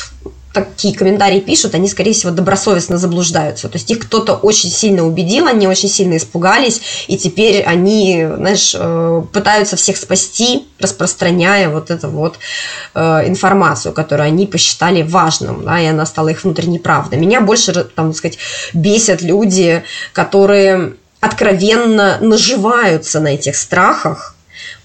[0.53, 3.69] такие комментарии пишут, они, скорее всего, добросовестно заблуждаются.
[3.69, 8.75] То есть их кто-то очень сильно убедил, они очень сильно испугались, и теперь они, знаешь,
[8.77, 12.39] э, пытаются всех спасти, распространяя вот эту вот
[12.95, 17.19] э, информацию, которую они посчитали важным, да, и она стала их внутренней правдой.
[17.19, 18.39] Меня больше, там, так сказать,
[18.73, 24.35] бесят люди, которые откровенно наживаются на этих страхах,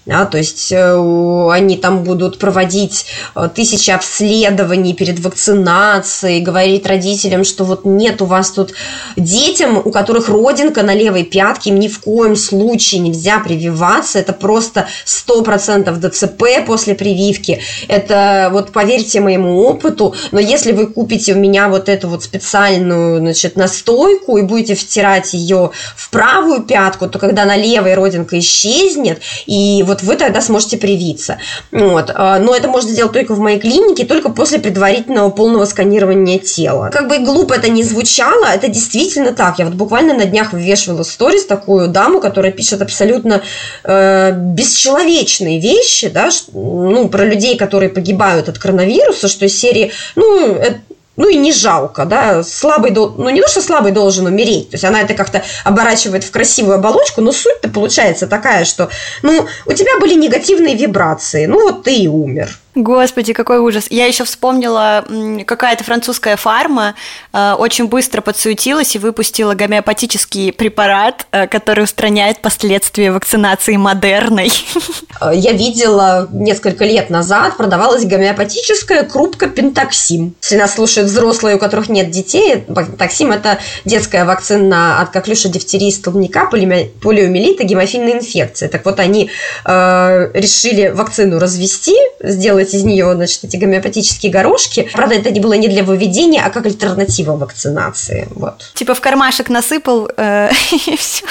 [0.06, 7.42] Да, то есть э, они там будут проводить э, тысячи обследований перед вакцинацией, говорить родителям,
[7.42, 8.72] что вот нет у вас тут
[9.16, 14.32] детям, у которых родинка на левой пятке, им ни в коем случае нельзя прививаться, это
[14.32, 21.38] просто 100% ДЦП после прививки, это вот поверьте моему опыту, но если вы купите у
[21.38, 27.18] меня вот эту вот специальную значит, настойку и будете втирать ее в правую пятку, то
[27.18, 31.38] когда на левой родинка исчезнет, и вот вот вы тогда сможете привиться.
[31.72, 32.10] Вот.
[32.14, 36.90] А, но это можно сделать только в моей клинике, только после предварительного полного сканирования тела.
[36.92, 39.58] Как бы глупо это не звучало, это действительно так.
[39.58, 43.42] Я вот буквально на днях вывешивала сторис такую даму, которая пишет абсолютно
[43.84, 50.54] э, бесчеловечные вещи, да, ну, про людей, которые погибают от коронавируса, что из серии, ну,
[50.54, 50.80] это,
[51.16, 54.84] ну и не жалко, да, слабый, ну не то, что слабый должен умереть, то есть
[54.84, 58.88] она это как-то оборачивает в красивую оболочку, но суть-то получается такая, что,
[59.22, 62.58] ну, у тебя были негативные вибрации, ну вот ты и умер.
[62.76, 63.86] Господи, какой ужас.
[63.88, 65.02] Я еще вспомнила,
[65.46, 66.94] какая-то французская фарма
[67.32, 74.52] э, очень быстро подсуетилась и выпустила гомеопатический препарат, э, который устраняет последствия вакцинации модерной.
[75.18, 80.34] Э, я видела несколько лет назад, продавалась гомеопатическая крупка пентаксим.
[80.42, 85.90] Если нас слушают взрослые, у которых нет детей, пентаксим– это детская вакцина от коклюша, дифтерии,
[85.90, 88.68] столбняка, полиомиелита, гемофильной инфекции.
[88.68, 89.30] Так вот, они
[89.64, 94.88] э, решили вакцину развести, сделать делать из нее, значит, эти гомеопатические горошки.
[94.92, 98.28] Правда, это не было не для выведения, а как альтернатива вакцинации.
[98.30, 98.72] Вот.
[98.74, 100.50] Типа в кармашек насыпал, э,
[100.86, 101.24] и все.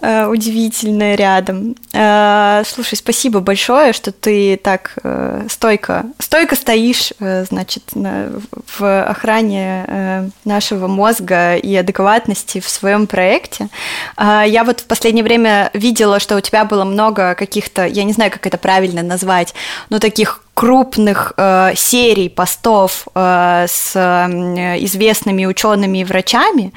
[0.00, 1.74] Э, удивительное рядом.
[1.92, 10.86] Э, слушай, спасибо большое, что ты так э, стойко, стойко стоишь, значит, в охране нашего
[10.86, 13.68] мозга и адекватности в своем проекте.
[14.18, 18.30] Я вот в последнее время видела, что у тебя было много каких-то, я не знаю,
[18.30, 19.54] как это правильно назвать,
[19.90, 26.72] но таких крупных э, серий постов э, с э, известными учеными и врачами.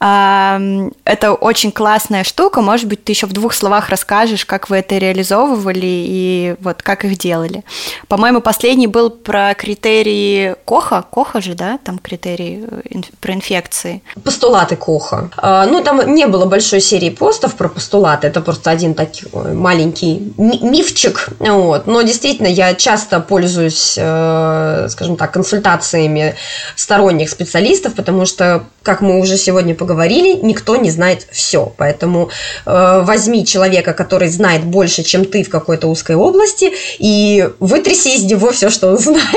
[0.00, 2.60] Э, это очень классная штука.
[2.60, 7.04] Может быть, ты еще в двух словах расскажешь, как вы это реализовывали и вот как
[7.04, 7.62] их делали.
[8.08, 11.02] По-моему, последний был про критерии Коха.
[11.02, 14.02] Коха же, да, там критерии э, про инфекции.
[14.24, 15.30] Постулаты Коха.
[15.40, 18.26] Э, ну, там не было большой серии постов про постулаты.
[18.26, 21.28] Это просто один такой маленький мифчик.
[21.38, 21.86] Вот.
[21.86, 26.34] Но действительно, я часто пользуюсь, э, скажем так, консультациями
[26.76, 31.72] сторонних специалистов, потому что, как мы уже сегодня поговорили, никто не знает все.
[31.76, 32.30] Поэтому
[32.66, 38.24] э, возьми человека, который знает больше, чем ты в какой-то узкой области, и вытряси из
[38.24, 39.20] него все, что он знает.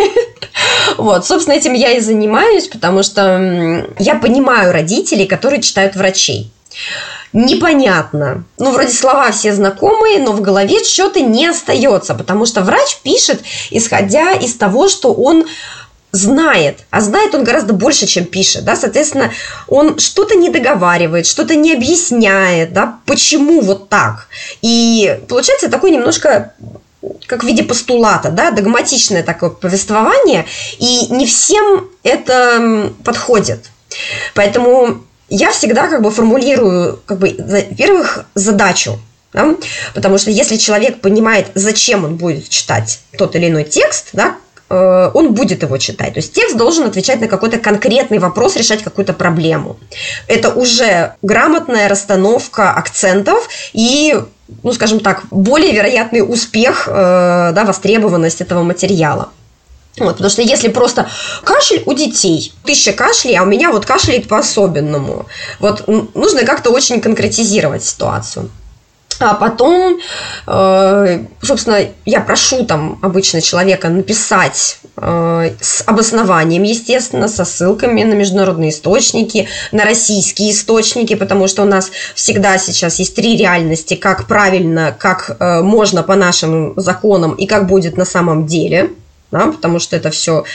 [0.97, 6.52] Вот, собственно, этим я и занимаюсь, потому что я понимаю родителей, которые читают врачей
[7.33, 8.43] непонятно.
[8.57, 13.41] Ну, вроде слова все знакомые, но в голове что-то не остается, потому что врач пишет,
[13.71, 15.45] исходя из того, что он
[16.11, 19.31] знает, а знает он гораздо больше, чем пишет, да, соответственно,
[19.67, 24.27] он что-то не договаривает, что-то не объясняет, да, почему вот так.
[24.61, 26.53] И получается такое немножко
[27.25, 30.45] как в виде постулата, да, догматичное такое повествование,
[30.77, 33.71] и не всем это подходит.
[34.35, 35.03] Поэтому
[35.35, 38.99] я всегда как бы формулирую, как бы, во-первых, задачу,
[39.33, 39.55] да?
[39.95, 44.35] потому что если человек понимает, зачем он будет читать тот или иной текст, да,
[44.69, 46.13] э, он будет его читать.
[46.13, 49.77] То есть текст должен отвечать на какой-то конкретный вопрос, решать какую-то проблему.
[50.27, 54.15] Это уже грамотная расстановка акцентов и
[54.61, 59.29] ну, скажем так, более вероятный успех, э, да, востребованность этого материала.
[59.97, 61.07] Вот, потому что если просто
[61.43, 65.27] кашель у детей, тысяча кашлей, а у меня вот кашляет по-особенному.
[65.59, 68.49] Вот нужно как-то очень конкретизировать ситуацию.
[69.19, 69.99] А потом,
[70.47, 78.13] э, собственно, я прошу там обычно человека написать э, с обоснованием, естественно, со ссылками на
[78.13, 84.25] международные источники, на российские источники, потому что у нас всегда сейчас есть три реальности, как
[84.25, 88.89] правильно, как э, можно по нашим законам и как будет на самом деле–
[89.33, 90.45] да, потому что это все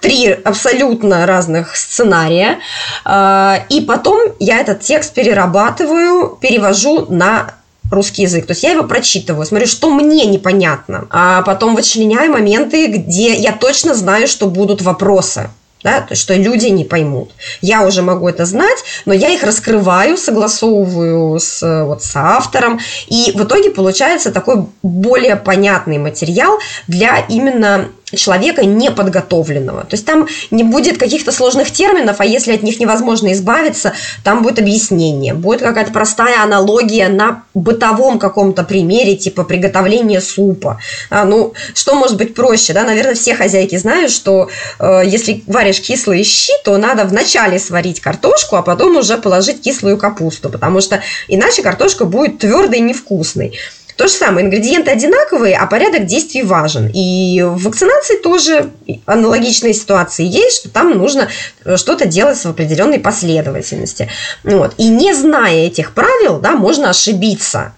[0.00, 2.58] три абсолютно разных сценария.
[3.04, 7.54] А, и потом я этот текст перерабатываю, перевожу на
[7.90, 8.46] русский язык.
[8.46, 11.06] То есть я его прочитываю, смотрю, что мне непонятно.
[11.10, 15.48] А потом вычленяю моменты, где я точно знаю, что будут вопросы
[15.86, 17.30] да, то есть что люди не поймут.
[17.60, 23.30] Я уже могу это знать, но я их раскрываю, согласовываю с, вот, с автором, и
[23.36, 29.82] в итоге получается такой более понятный материал для именно человека неподготовленного.
[29.82, 34.42] То есть там не будет каких-то сложных терминов, а если от них невозможно избавиться, там
[34.42, 40.78] будет объяснение, будет какая-то простая аналогия на бытовом каком-то примере, типа приготовления супа.
[41.10, 42.84] А, ну, что может быть проще, да?
[42.84, 48.54] Наверное, все хозяйки знают, что э, если варишь кислые щи, то надо вначале сварить картошку,
[48.54, 53.58] а потом уже положить кислую капусту, потому что иначе картошка будет твердой и невкусной.
[53.96, 56.90] То же самое, ингредиенты одинаковые, а порядок действий важен.
[56.92, 58.70] И в вакцинации тоже
[59.06, 61.28] аналогичные ситуации есть, что там нужно
[61.64, 64.10] э, что-то делать в определенной последовательности.
[64.44, 64.74] Вот.
[64.76, 67.74] И не зная этих правил, да, можно ошибиться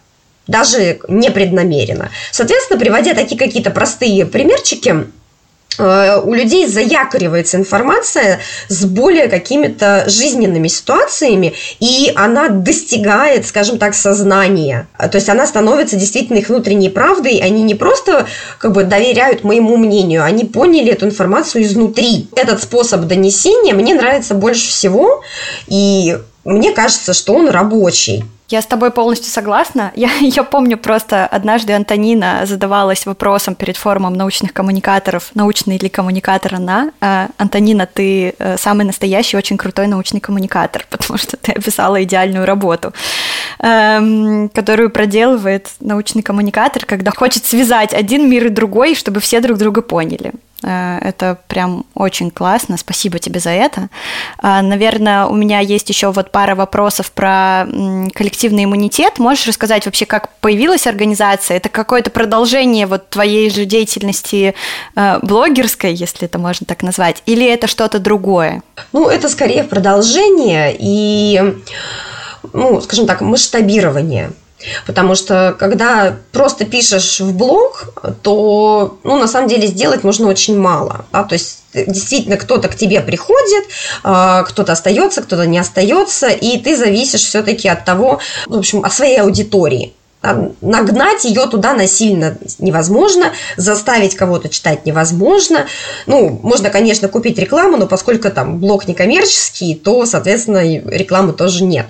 [0.49, 2.11] даже непреднамеренно.
[2.33, 5.07] Соответственно, приводя такие какие-то простые примерчики,
[5.79, 14.89] у людей заякоривается информация с более какими-то жизненными ситуациями, и она достигает, скажем так, сознания.
[14.99, 18.27] То есть она становится действительно их внутренней правдой, они не просто
[18.59, 22.29] как бы доверяют моему мнению, они поняли эту информацию изнутри.
[22.35, 25.23] Этот способ донесения мне нравится больше всего,
[25.69, 28.25] и мне кажется, что он рабочий.
[28.51, 29.93] Я с тобой полностью согласна.
[29.99, 36.55] Я, я помню просто однажды Антонина задавалась вопросом перед форумом научных коммуникаторов, научный ли коммуникатор
[36.55, 36.91] она.
[37.01, 42.47] А, Антонина, ты э, самый настоящий, очень крутой научный коммуникатор, потому что ты описала идеальную
[42.47, 42.93] работу,
[43.59, 49.59] эм, которую проделывает научный коммуникатор, когда хочет связать один мир и другой, чтобы все друг
[49.59, 50.33] друга поняли.
[50.63, 52.77] Э, это прям очень классно.
[52.77, 53.89] Спасибо тебе за это.
[54.39, 57.67] А, наверное, у меня есть еще вот пара вопросов про
[58.15, 59.19] коллективный иммунитет.
[59.19, 61.57] Можешь рассказать вообще, как появилась организация?
[61.57, 64.55] Это какое-то продолжение вот твоей же деятельности
[64.97, 68.63] э, блогерской, если это можно так назвать, или это что-то другое?
[68.93, 71.55] Ну, это скорее продолжение и,
[72.53, 74.33] ну, скажем так, масштабирование.
[74.87, 80.59] Потому что когда просто пишешь в блог, то ну, на самом деле сделать можно очень
[80.59, 81.05] мало.
[81.13, 81.23] Да?
[81.23, 83.65] То есть действительно кто-то к тебе приходит,
[84.03, 88.93] а, кто-то остается, кто-то не остается, и ты зависишь все-таки от того, в общем, от
[88.93, 89.95] своей аудитории.
[90.21, 95.67] Нагнать ее туда насильно невозможно, заставить кого-то читать невозможно.
[96.07, 100.59] Ну, можно, конечно, купить рекламу, но поскольку там блог некоммерческий, то, соответственно,
[100.89, 101.87] рекламы тоже нет.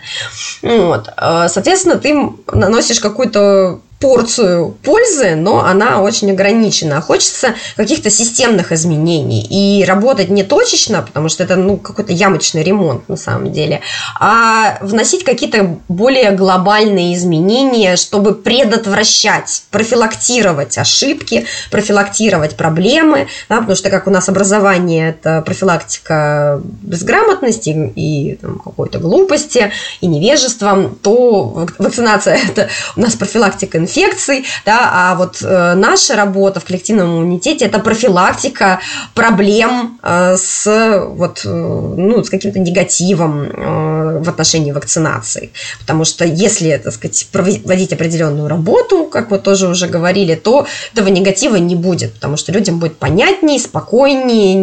[0.60, 1.08] Вот.
[1.16, 2.14] А, соответственно, ты
[2.52, 7.00] наносишь какую-то порцию пользы, но она очень ограничена.
[7.00, 13.08] Хочется каких-то системных изменений и работать не точечно, потому что это ну, какой-то ямочный ремонт
[13.08, 13.80] на самом деле,
[14.20, 23.90] а вносить какие-то более глобальные изменения, чтобы предотвращать, профилактировать ошибки, профилактировать проблемы, да, потому что
[23.90, 32.38] как у нас образование это профилактика безграмотности и там, какой-то глупости и невежества, то вакцинация
[32.48, 37.78] это у нас профилактика инфекций, да, а вот э, наша работа в коллективном иммунитете это
[37.78, 38.80] профилактика
[39.14, 40.66] проблем э, с
[41.08, 47.28] вот э, ну с каким-то негативом э, в отношении вакцинации, потому что если, так сказать,
[47.32, 52.52] проводить определенную работу, как мы тоже уже говорили, то этого негатива не будет, потому что
[52.52, 54.54] людям будет понятнее, спокойнее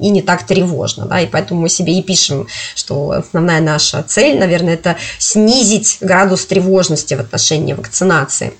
[0.00, 4.38] и не так тревожно, да, и поэтому мы себе и пишем, что основная наша цель,
[4.38, 8.52] наверное, это снизить градус тревожности в отношении вакцинации.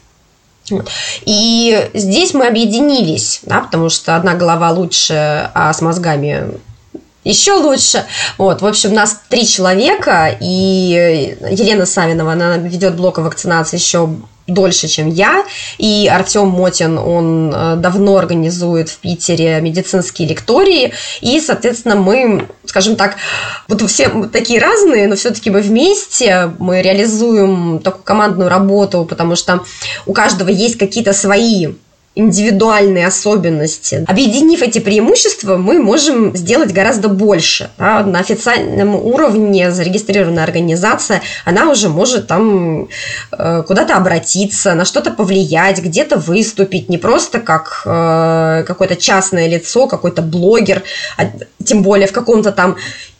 [1.24, 6.58] И здесь мы объединились, да, потому что одна голова лучше, а с мозгами
[7.24, 8.04] еще лучше.
[8.38, 14.08] Вот, в общем, нас три человека, и Елена Савинова, она ведет блок вакцинации еще
[14.46, 15.44] дольше, чем я.
[15.78, 20.92] И Артем Мотин, он э, давно организует в Питере медицинские лектории.
[21.20, 23.16] И, соответственно, мы, скажем так,
[23.68, 29.64] вот все такие разные, но все-таки мы вместе, мы реализуем такую командную работу, потому что
[30.06, 31.68] у каждого есть какие-то свои
[32.16, 34.04] индивидуальные особенности.
[34.08, 37.70] Объединив эти преимущества, мы можем сделать гораздо больше.
[37.78, 38.02] Да?
[38.02, 42.88] На официальном уровне зарегистрированная организация, она уже может там
[43.32, 49.86] э, куда-то обратиться, на что-то повлиять, где-то выступить, не просто как э, какое-то частное лицо,
[49.86, 50.82] какой-то блогер,
[51.18, 51.26] а
[51.64, 52.76] тем более в каком-то там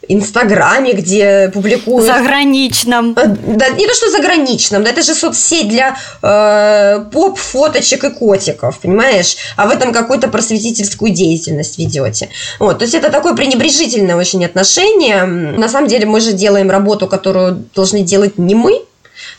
[0.07, 2.05] Инстаграме, где публикуют...
[2.05, 3.13] Заграничном.
[3.17, 8.09] Э, да, не то, что заграничном, да, это же соцсеть для э, поп, фоточек и
[8.09, 9.35] котиков, понимаешь?
[9.55, 12.29] А в этом какую-то просветительскую деятельность ведете.
[12.59, 15.25] Вот, то есть это такое пренебрежительное очень отношение.
[15.25, 18.81] На самом деле мы же делаем работу, которую должны делать не мы,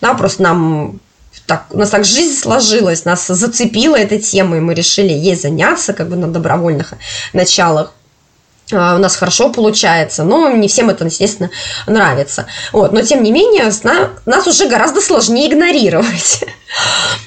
[0.01, 1.01] да, просто нам
[1.47, 5.95] так, у нас так жизнь сложилась, нас зацепила эта тема, и мы решили ей заняться
[5.95, 6.93] как бы на добровольных
[7.33, 7.95] началах.
[8.73, 11.51] А, у нас хорошо получается, но не всем это, естественно,
[11.87, 12.47] нравится.
[12.73, 12.93] Вот.
[12.93, 13.71] Но, тем не менее,
[14.27, 16.45] нас уже гораздо сложнее игнорировать.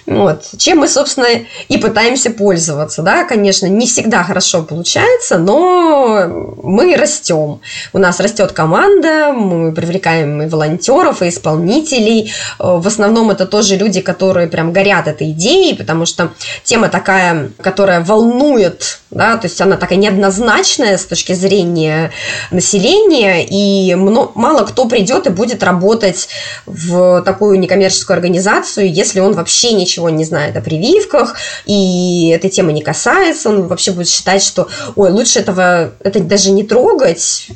[0.05, 0.43] Вот.
[0.57, 1.27] Чем мы, собственно,
[1.67, 3.01] и пытаемся пользоваться.
[3.01, 3.23] Да?
[3.23, 6.27] Конечно, не всегда хорошо получается, но
[6.63, 7.61] мы растем.
[7.93, 12.33] У нас растет команда, мы привлекаем и волонтеров, и исполнителей.
[12.59, 16.31] В основном это тоже люди, которые прям горят этой идеей, потому что
[16.63, 22.11] тема такая, которая волнует, да, то есть она такая неоднозначная с точки зрения
[22.51, 26.29] населения, и мало кто придет и будет работать
[26.65, 32.73] в такую некоммерческую организацию, если он вообще ничего не знает о прививках, и этой темы
[32.73, 37.49] не касается, он вообще будет считать, что, ой, лучше этого, это даже не трогать,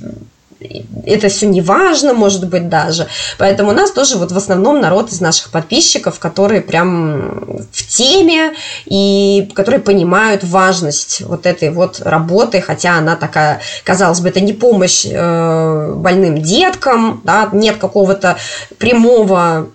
[1.06, 3.08] это все не важно, может быть, даже.
[3.38, 8.54] Поэтому у нас тоже вот в основном народ из наших подписчиков, которые прям в теме
[8.86, 14.54] и которые понимают важность вот этой вот работы, хотя она такая, казалось бы, это не
[14.54, 18.38] помощь э, больным деткам, да, нет какого-то
[18.78, 19.70] прямого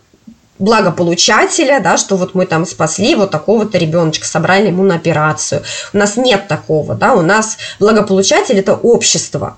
[0.60, 5.62] благополучателя, да, что вот мы там спасли вот такого-то ребеночка, собрали ему на операцию.
[5.92, 9.56] У нас нет такого, да, у нас благополучатель это общество,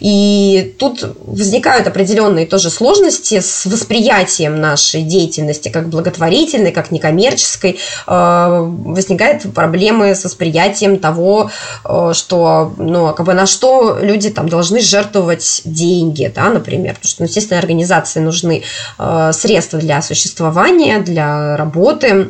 [0.00, 7.78] и тут возникают определенные тоже сложности с восприятием нашей деятельности как благотворительной, как некоммерческой.
[8.06, 11.50] Э, возникают проблемы с восприятием того,
[11.84, 16.94] э, что, ну, как бы на что люди там должны жертвовать деньги, да, например.
[16.94, 18.62] Потому что, ну, естественно, организации нужны
[18.98, 22.28] э, средства для существования, для работы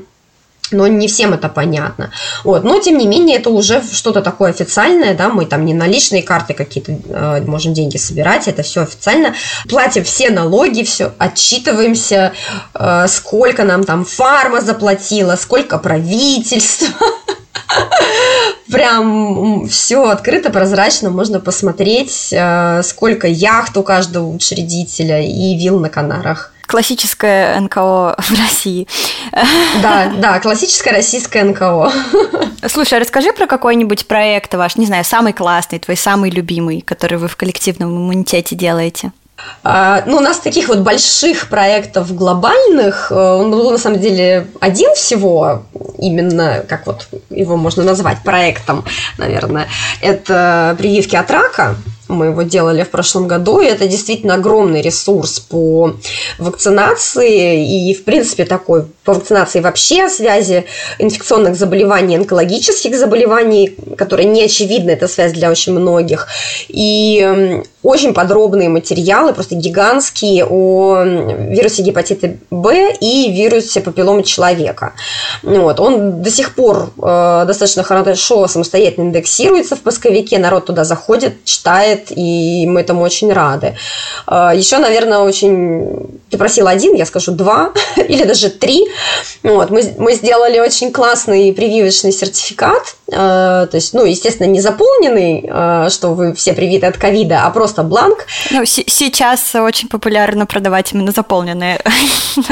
[0.70, 2.10] но не всем это понятно.
[2.44, 2.64] Вот.
[2.64, 6.54] Но, тем не менее, это уже что-то такое официальное, да, мы там не наличные карты
[6.54, 9.34] какие-то э, можем деньги собирать, это все официально.
[9.68, 12.32] Платим все налоги, все отчитываемся,
[12.74, 16.88] э, сколько нам там фарма заплатила, сколько правительство.
[18.70, 25.88] Прям все открыто, прозрачно, можно посмотреть, э, сколько яхт у каждого учредителя и вил на
[25.88, 28.86] Канарах классическое НКО в России.
[29.82, 31.90] Да, да, классическое российское НКО.
[32.68, 37.18] Слушай, а расскажи про какой-нибудь проект ваш, не знаю, самый классный, твой самый любимый, который
[37.18, 39.12] вы в коллективном иммунитете делаете.
[39.62, 44.48] А, ну, у нас таких вот больших проектов глобальных, э, он был на самом деле
[44.60, 45.62] один всего,
[45.98, 48.84] именно, как вот его можно назвать проектом,
[49.16, 49.68] наверное,
[50.00, 51.76] это прививки от рака.
[52.09, 55.94] Мы его делали в прошлом году, и это действительно огромный ресурс по
[56.38, 60.64] вакцинации и, в принципе, такой по вакцинации вообще, связи
[60.98, 66.28] инфекционных заболеваний, онкологических заболеваний, которые не очевидны, эта связь для очень многих.
[66.68, 74.92] И очень подробные материалы, просто гигантские, о вирусе гепатита Б и вирусе папиллома человека.
[75.42, 75.80] Вот.
[75.80, 81.97] Он до сих пор э, достаточно хорошо самостоятельно индексируется в поисковике, народ туда заходит, читает,
[82.11, 83.76] и мы этому очень рады.
[84.26, 86.20] Э, еще, наверное, очень...
[86.30, 88.86] Ты просил один, я скажу два или даже три.
[89.42, 89.70] Вот.
[89.70, 95.88] Мы, мы сделали очень классный прививочный сертификат, э, то есть, ну, естественно, не заполненный, э,
[95.90, 98.26] что вы все привиты от ковида, а просто бланк.
[98.51, 101.80] Ну, сейчас очень популярно продавать именно заполненные.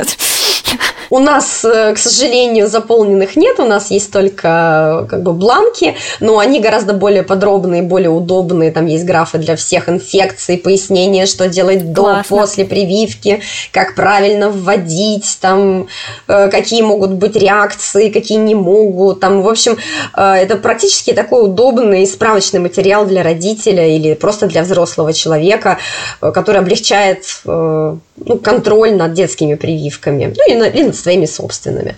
[1.11, 6.39] У нас, э, к сожалению, заполненных нет, у нас есть только как бы бланки, но
[6.39, 8.73] они гораздо более подробные, более удобные.
[8.73, 13.41] Там есть графы для всех инфекций, пояснение, что делать до, после прививки,
[13.73, 15.89] как правильно вводить, там
[16.29, 19.21] э, какие могут быть реакции, какие не могут.
[19.21, 19.79] Там, в общем,
[20.17, 25.79] э, это практически такой удобный справочный материал для родителя или просто для взрослого человека,
[26.21, 31.97] который облегчает ну, контроль над детскими прививками, ну и, на, и над своими собственными.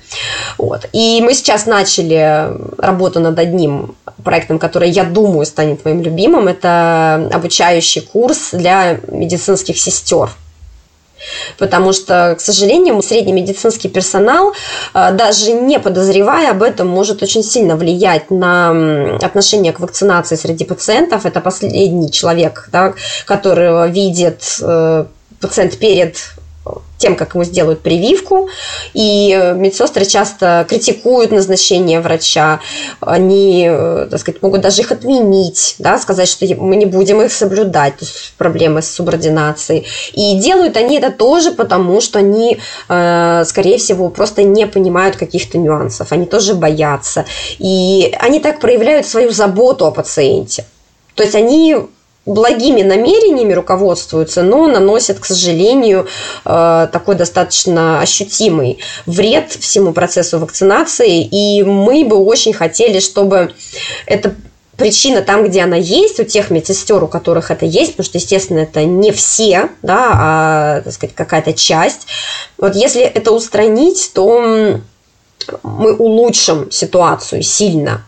[0.59, 0.89] Вот.
[0.93, 6.49] И мы сейчас начали работу над одним проектом, который, я думаю, станет моим любимым.
[6.49, 10.31] Это обучающий курс для медицинских сестер.
[11.59, 14.55] Потому что, к сожалению, средний медицинский персонал,
[14.95, 20.65] а, даже не подозревая об этом, может очень сильно влиять на отношение к вакцинации среди
[20.65, 21.27] пациентов.
[21.27, 22.95] Это последний человек, да,
[23.25, 25.07] которого видит э,
[25.41, 26.17] пациент перед
[26.99, 28.49] тем, как ему сделают прививку.
[28.93, 32.61] И э, медсестры часто критикуют назначение врача.
[33.01, 37.33] Они, э, так сказать, могут даже их отменить, да, сказать, что мы не будем их
[37.33, 39.87] соблюдать, то есть проблемы с субординацией.
[40.13, 42.59] И делают они это тоже потому, что они,
[42.89, 46.13] э, скорее всего, просто не понимают каких-то нюансов.
[46.13, 47.25] Они тоже боятся.
[47.59, 50.65] И они так проявляют свою заботу о пациенте.
[51.15, 51.77] То есть они
[52.29, 56.07] благими намерениями руководствуются, но наносят, к сожалению,
[56.45, 61.23] э, такой достаточно ощутимый вред всему процессу вакцинации.
[61.23, 63.53] И мы бы очень хотели, чтобы
[64.07, 64.35] эта
[64.77, 68.61] причина там, где она есть, у тех медсестер, у которых это есть, потому что, естественно,
[68.61, 72.07] это не все, да, а, так сказать, какая-то часть.
[72.59, 74.81] Вот если это устранить, то
[75.63, 78.05] мы улучшим ситуацию сильно.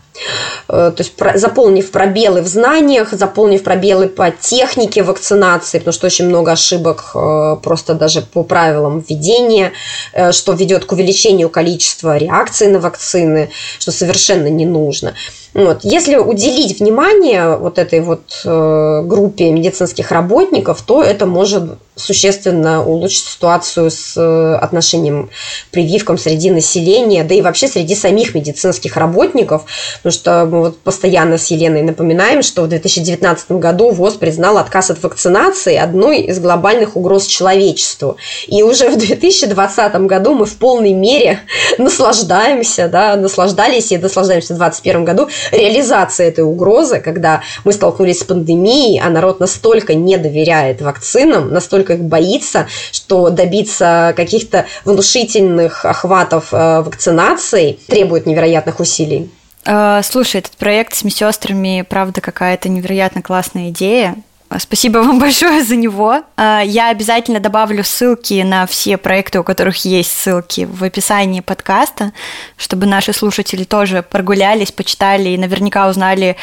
[0.67, 6.27] Э, то есть заполнив пробелы в знаниях, заполнив пробелы по технике вакцинации, потому что очень
[6.27, 9.73] много ошибок э, просто даже по правилам введения,
[10.13, 13.49] э, что ведет к увеличению количества реакций на вакцины,
[13.79, 15.13] что совершенно не нужно.
[15.53, 15.79] Вот.
[15.83, 23.91] Если уделить внимание вот этой вот группе медицинских работников, то это может существенно улучшить ситуацию
[23.91, 25.29] с э, отношением
[25.71, 29.65] прививкам среди населения, да и вообще среди самих медицинских работников,
[29.97, 34.91] потому что мы вот постоянно с Еленой напоминаем, что в 2019 году ВОЗ признал отказ
[34.91, 38.17] от вакцинации одной из глобальных угроз человечеству.
[38.47, 41.39] И уже в 2020 году мы в полной мере
[41.77, 48.23] наслаждаемся, да, наслаждались и наслаждаемся в 2021 году реализацией этой угрозы, когда мы столкнулись с
[48.23, 56.53] пандемией, а народ настолько не доверяет вакцинам, настолько их боится, что добиться каких-то внушительных охватов
[56.53, 59.29] э, вакцинации требует невероятных усилий.
[59.65, 64.15] Э, слушай, этот проект с медсестрами, правда, какая-то невероятно классная идея.
[64.59, 66.23] Спасибо вам большое за него.
[66.35, 72.11] А, я обязательно добавлю ссылки на все проекты, у которых есть ссылки в описании подкаста,
[72.57, 76.35] чтобы наши слушатели тоже прогулялись, почитали и наверняка узнали,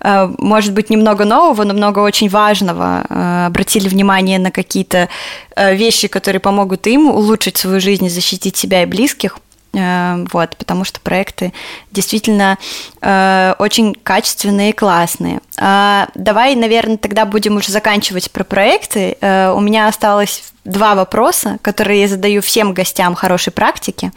[0.00, 5.08] а, может быть, немного нового, но много очень важного, а, обратили внимание на какие-то
[5.56, 9.38] вещи, которые помогут им улучшить свою жизнь защитить себя и близких.
[9.72, 11.52] Вот, потому что проекты
[11.96, 12.58] действительно
[13.00, 15.40] э, очень качественные и классные.
[15.58, 19.16] А, давай, наверное, тогда будем уже заканчивать про проекты.
[19.20, 24.12] Э, у меня осталось два вопроса, которые я задаю всем гостям хорошей практики.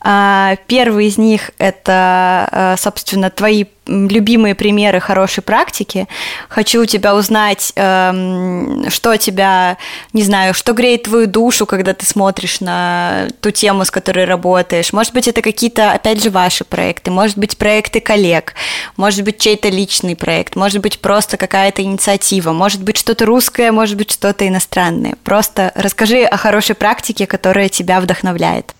[0.00, 6.06] А, первый из них– это, э, собственно, твои любимые примеры хорошей практики.
[6.48, 9.76] Хочу у тебя узнать, эм, что тебя,
[10.12, 14.92] не знаю, что греет твою душу, когда ты смотришь на ту тему, с которой работаешь.
[14.92, 18.54] Может быть, это какие-то, опять же, ваши проекты, может быть, проекты коллег,
[18.96, 23.96] может быть, чей-то личный проект, может быть, просто какая-то инициатива, может быть, что-то русское, может
[23.96, 25.16] быть, что-то иностранное.
[25.24, 28.74] Просто расскажи о хорошей практике, которая тебя вдохновляет.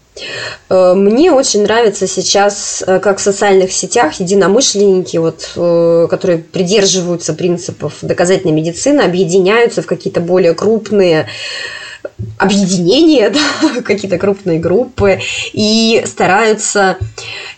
[0.68, 7.32] Э, мне очень нравится сейчас, э, как в социальных сетях, единомышленники, вот, э, которые придерживаются
[7.32, 11.28] принципов доказательной медицины, объединяются в какие-то более крупные
[12.38, 13.30] объединения,
[13.62, 15.20] да, какие-то крупные группы
[15.52, 16.98] и стараются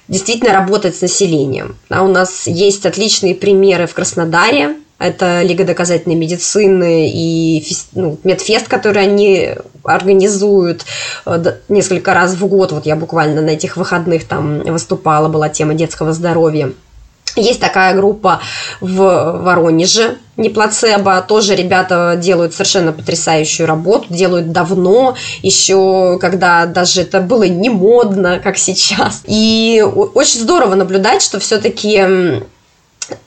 [0.08, 1.76] действительно работать с населением.
[1.88, 8.68] Да, у нас есть отличные примеры в Краснодаре, это Лига доказательной медицины и ну, Медфест,
[8.68, 9.50] который они
[9.82, 10.86] организуют
[11.26, 12.72] э, несколько раз в год.
[12.72, 16.72] Вот я буквально на этих выходных там выступала, была тема детского здоровья.
[17.36, 18.40] Есть такая группа
[18.80, 27.02] в Воронеже, не плацебо, тоже ребята делают совершенно потрясающую работу, делают давно, еще когда даже
[27.02, 29.22] это было не модно, как сейчас.
[29.26, 32.40] И очень здорово наблюдать, что все-таки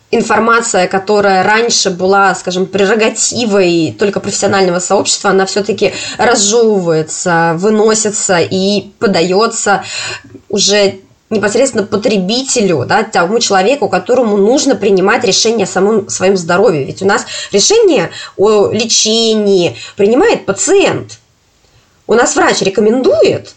[0.10, 9.84] информация, которая раньше была, скажем, прерогативой только профессионального сообщества, она все-таки разжевывается, выносится и подается
[10.49, 10.99] уже
[11.30, 16.84] непосредственно потребителю, да, тому человеку, которому нужно принимать решение о самом своем здоровье.
[16.84, 21.19] Ведь у нас решение о лечении принимает пациент.
[22.07, 23.53] У нас врач рекомендует,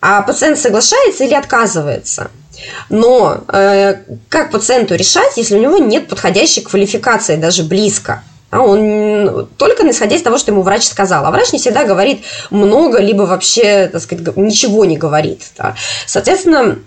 [0.00, 2.30] а пациент соглашается или отказывается–
[2.88, 3.96] но э,
[4.28, 8.22] как пациенту решать, если у него нет подходящей квалификации даже близко?
[8.50, 11.26] А он только исходя из того, что ему врач сказал.
[11.26, 15.42] А врач не всегда говорит много, либо вообще, так сказать, ничего не говорит.
[15.58, 15.74] Да.
[16.06, 16.78] Соответственно,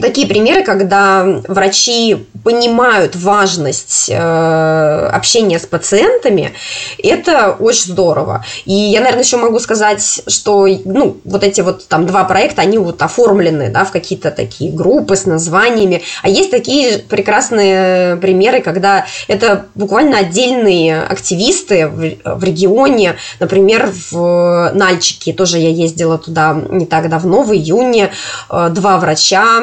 [0.00, 6.52] такие примеры, когда врачи понимают важность э, общения с пациентами,
[7.02, 8.44] это очень здорово.
[8.64, 12.78] И я, наверное, еще могу сказать, что ну, вот эти вот там два проекта, они
[12.78, 16.02] вот оформлены да, в какие-то такие группы с названиями.
[16.22, 24.70] А есть такие прекрасные примеры, когда это буквально отдельные активисты в, в регионе, например, в
[24.74, 28.10] Нальчике, тоже я ездила туда не так давно, в июне,
[28.50, 29.60] э, два врача,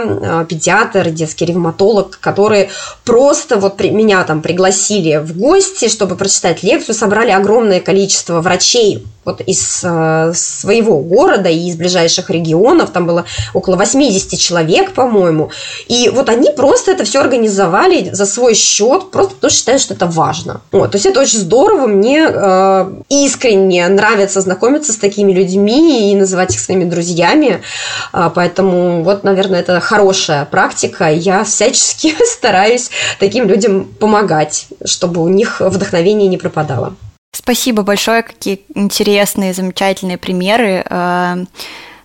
[0.48, 2.70] педиатр, детский ревматолог, которые
[3.04, 9.06] просто вот при, меня там пригласили в гости, чтобы прочитать лекцию, собрали огромное количество врачей
[9.26, 15.50] вот из э, своего города и из ближайших регионов, там было около 80 человек, по-моему,
[15.88, 19.94] и вот они просто это все организовали за свой счет, просто потому что считают, что
[19.96, 20.62] это важно.
[20.72, 26.16] Вот, то есть это очень здорово, мне э, искренне нравится знакомиться с такими людьми и
[26.16, 27.62] называть их своими друзьями,
[28.14, 35.28] э, поэтому вот, наверное, это хорошая практика, я всячески стараюсь таким людям помогать, чтобы у
[35.28, 36.96] них вдохновение не пропадало.
[37.36, 40.86] Спасибо большое, какие интересные, замечательные примеры.
[40.90, 41.46] Э,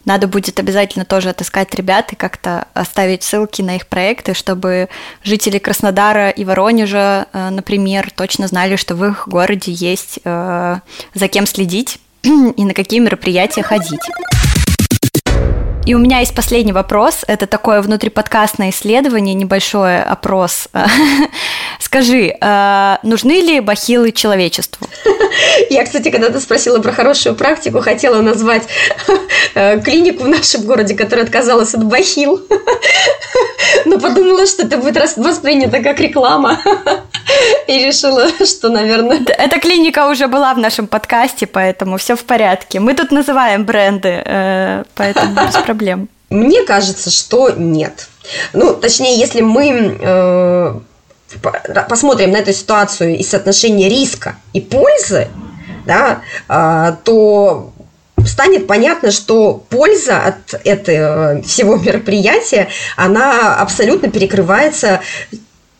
[0.04, 4.88] Надо будет обязательно тоже отыскать ребят и как-то оставить ссылки на их проекты, чтобы
[5.22, 10.80] жители Краснодара и Воронежа, э, например, точно знали, что в их городе есть э,
[11.14, 14.00] за кем следить и на какие мероприятия ходить.
[15.86, 17.24] И у меня есть последний вопрос.
[17.26, 20.68] Это такое внутриподкастное исследование, небольшой опрос.
[21.80, 24.86] Скажи, э, нужны ли бахилы человечеству?
[25.70, 28.64] Я, кстати, когда ты спросила про хорошую практику, хотела назвать
[29.54, 32.46] э, клинику в нашем городе, которая отказалась от бахил.
[33.86, 36.60] Но подумала, что это будет воспринято как реклама.
[37.66, 39.20] И решила, что, наверное...
[39.26, 42.80] Эта клиника уже была в нашем подкасте, поэтому все в порядке.
[42.80, 46.08] Мы тут называем бренды, э, поэтому без проблем.
[46.30, 48.08] Мне кажется, что нет.
[48.52, 50.74] Ну, точнее, если мы э,
[51.88, 55.28] посмотрим на эту ситуацию из соотношения риска и пользы,
[55.86, 57.72] да, э, то
[58.26, 65.00] станет понятно, что польза от этого всего мероприятия, она абсолютно перекрывается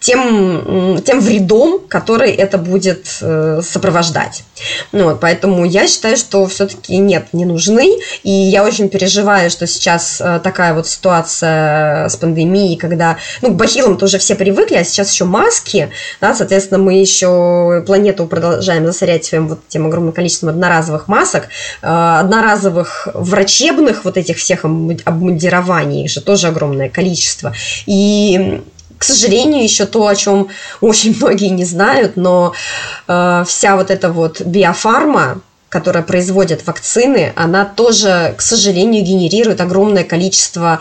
[0.00, 4.44] тем, тем вредом, который это будет э, сопровождать.
[4.92, 7.98] Ну, вот, поэтому я считаю, что все-таки нет, не нужны.
[8.22, 13.56] И я очень переживаю, что сейчас э, такая вот ситуация с пандемией, когда, ну, к
[13.56, 15.90] бахилам-то уже все привыкли, а сейчас еще маски,
[16.20, 21.44] да, соответственно, мы еще планету продолжаем засорять своим вот тем огромным количеством одноразовых масок,
[21.82, 27.52] э, одноразовых врачебных вот этих всех обмундирований, их же тоже огромное количество.
[27.84, 28.62] И
[29.00, 30.48] к сожалению, еще то, о чем
[30.82, 32.52] очень многие не знают, но
[33.08, 35.40] э, вся вот эта вот биофарма,
[35.70, 40.80] которая производит вакцины, она тоже, к сожалению, генерирует огромное количество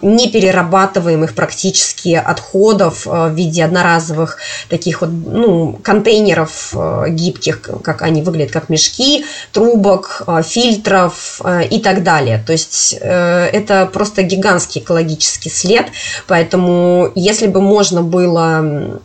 [0.00, 4.38] неперерабатываемых практически отходов э, в виде одноразовых
[4.70, 11.78] таких вот ну, контейнеров э, гибких, как они выглядят, как мешки, трубок, э, фильтров и
[11.78, 12.42] так далее.
[12.44, 15.86] То есть это просто гигантский экологический след,
[16.26, 19.00] поэтому если бы можно было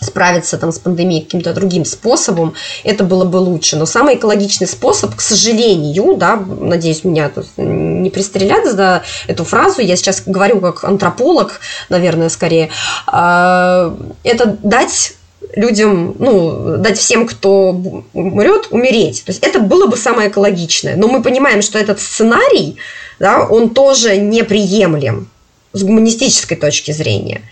[0.00, 3.76] справиться там с пандемией каким-то другим способом, это было бы лучше.
[3.76, 9.80] Но самый экологичный способ, к сожалению, да, надеюсь, меня тут не пристрелят за эту фразу,
[9.80, 12.70] я сейчас говорю как антрополог, наверное, скорее,
[13.06, 15.14] а, это дать
[15.56, 17.80] людям, ну, дать всем, кто
[18.12, 19.24] умрет, умереть.
[19.24, 20.96] То есть это было бы самое экологичное.
[20.96, 22.76] Но мы понимаем, что этот сценарий,
[23.18, 25.28] да, он тоже неприемлем
[25.72, 27.42] с гуманистической точки зрения.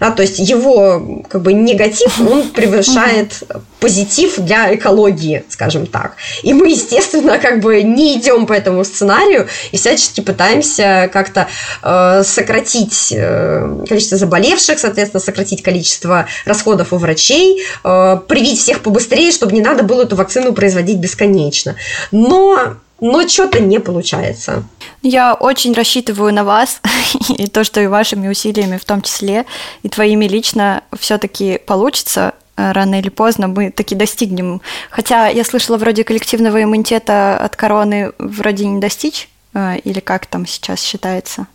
[0.00, 3.42] Да, то есть его как бы негатив, он превышает
[3.80, 6.16] позитив для экологии, скажем так.
[6.42, 11.48] И мы, естественно, как бы не идем по этому сценарию и всячески пытаемся как-то
[11.82, 19.32] э, сократить э, количество заболевших, соответственно, сократить количество расходов у врачей, э, привить всех побыстрее,
[19.32, 21.76] чтобы не надо было эту вакцину производить бесконечно.
[22.10, 24.64] Но но что-то не получается.
[25.02, 26.80] Я очень рассчитываю на вас,
[27.28, 29.46] и то, что и вашими усилиями в том числе,
[29.82, 34.60] и твоими лично все-таки получится э, рано или поздно мы таки достигнем.
[34.90, 40.46] Хотя я слышала, вроде коллективного иммунитета от короны вроде не достичь, э, или как там
[40.46, 41.46] сейчас считается?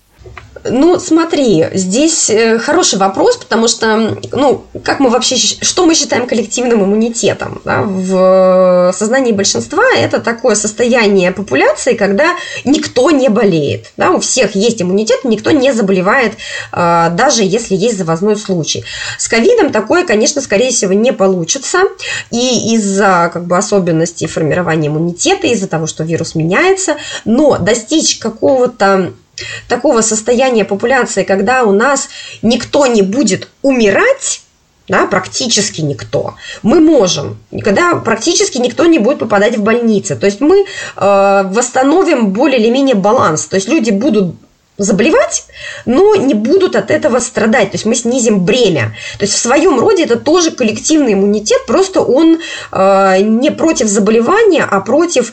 [0.68, 6.26] Ну, смотри, здесь э, хороший вопрос, потому что, ну, как мы вообще, что мы считаем
[6.26, 7.62] коллективным иммунитетом?
[7.64, 7.84] Да?
[7.84, 13.92] В сознании большинства это такое состояние популяции, когда никто не болеет.
[13.96, 14.10] Да?
[14.10, 16.34] У всех есть иммунитет, никто не заболевает,
[16.72, 18.84] а, даже если есть завозной случай.
[19.20, 21.84] С ковидом такое, конечно, скорее всего, не получится.
[22.32, 29.14] И из-за как бы, особенностей формирования иммунитета, из-за того, что вирус меняется, но достичь какого-то
[29.68, 32.10] такого состояния популяции, когда у нас
[32.42, 34.42] никто не будет умирать,
[34.88, 36.36] да, практически никто.
[36.62, 40.16] Мы можем, когда практически никто не будет попадать в больницы.
[40.16, 40.66] То есть мы э,
[41.46, 43.46] восстановим более или менее баланс.
[43.48, 44.36] То есть люди будут
[44.78, 45.46] заболевать,
[45.86, 47.72] но не будут от этого страдать.
[47.72, 48.96] То есть мы снизим бремя.
[49.18, 52.40] То есть в своем роде это тоже коллективный иммунитет, просто он
[52.72, 55.32] э, не против заболевания, а против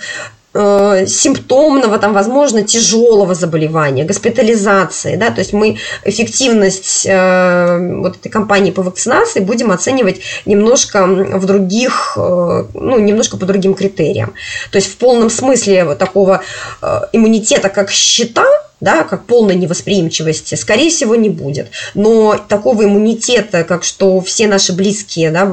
[0.55, 8.29] Э, симптомного, там, возможно, тяжелого заболевания, госпитализации, да, то есть мы эффективность э, вот этой
[8.29, 14.35] кампании по вакцинации будем оценивать немножко в других, э, ну, немножко по другим критериям.
[14.71, 16.43] То есть в полном смысле вот такого
[16.83, 18.45] э, иммунитета, как щита,
[18.79, 21.71] да, как полной невосприимчивости, скорее всего, не будет.
[21.95, 25.51] Но такого иммунитета, как что все наши близкие да,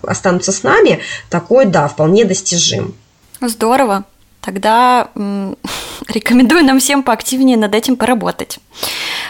[0.00, 2.94] останутся с нами, такой, да, вполне достижим.
[3.42, 4.04] Здорово.
[4.40, 5.08] Тогда
[6.08, 8.58] рекомендую нам всем поактивнее над этим поработать.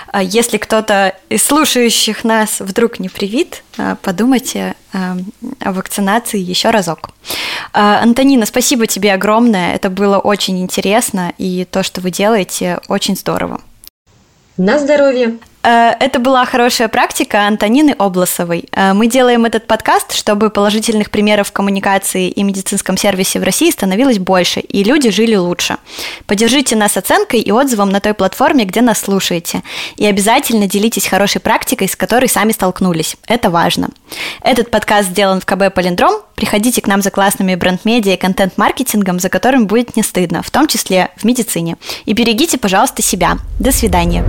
[0.09, 5.17] А если кто-то из слушающих нас вдруг не привит, а, подумайте а,
[5.61, 7.11] о вакцинации еще разок.
[7.73, 9.75] Антонина, спасибо тебе огромное.
[9.75, 13.61] Это было очень интересно, и то, что вы делаете, очень здорово.
[14.57, 15.39] На здоровье!
[15.63, 18.65] Э, это была хорошая практика Антонины Обласовой.
[18.73, 24.19] Э, мы делаем этот подкаст, чтобы положительных примеров коммуникации и медицинском сервисе в России становилось
[24.19, 25.77] больше, и люди жили лучше.
[26.27, 29.63] Поддержите нас оценкой и отзывом на той платформе, где нас слушаете.
[29.97, 33.17] И обязательно делитесь хорошей практикой, с которой сами столкнулись.
[33.27, 33.91] Это важно.
[34.43, 36.15] Этот подкаст сделан в КБ «Полиндром».
[36.37, 40.67] Приходите к нам за классными бренд-медиа и контент-маркетингом, за которым будет не стыдно, в том
[40.69, 41.77] числе в медицине.
[42.07, 43.37] И берегите, пожалуйста, себя.
[43.59, 44.25] До свидания.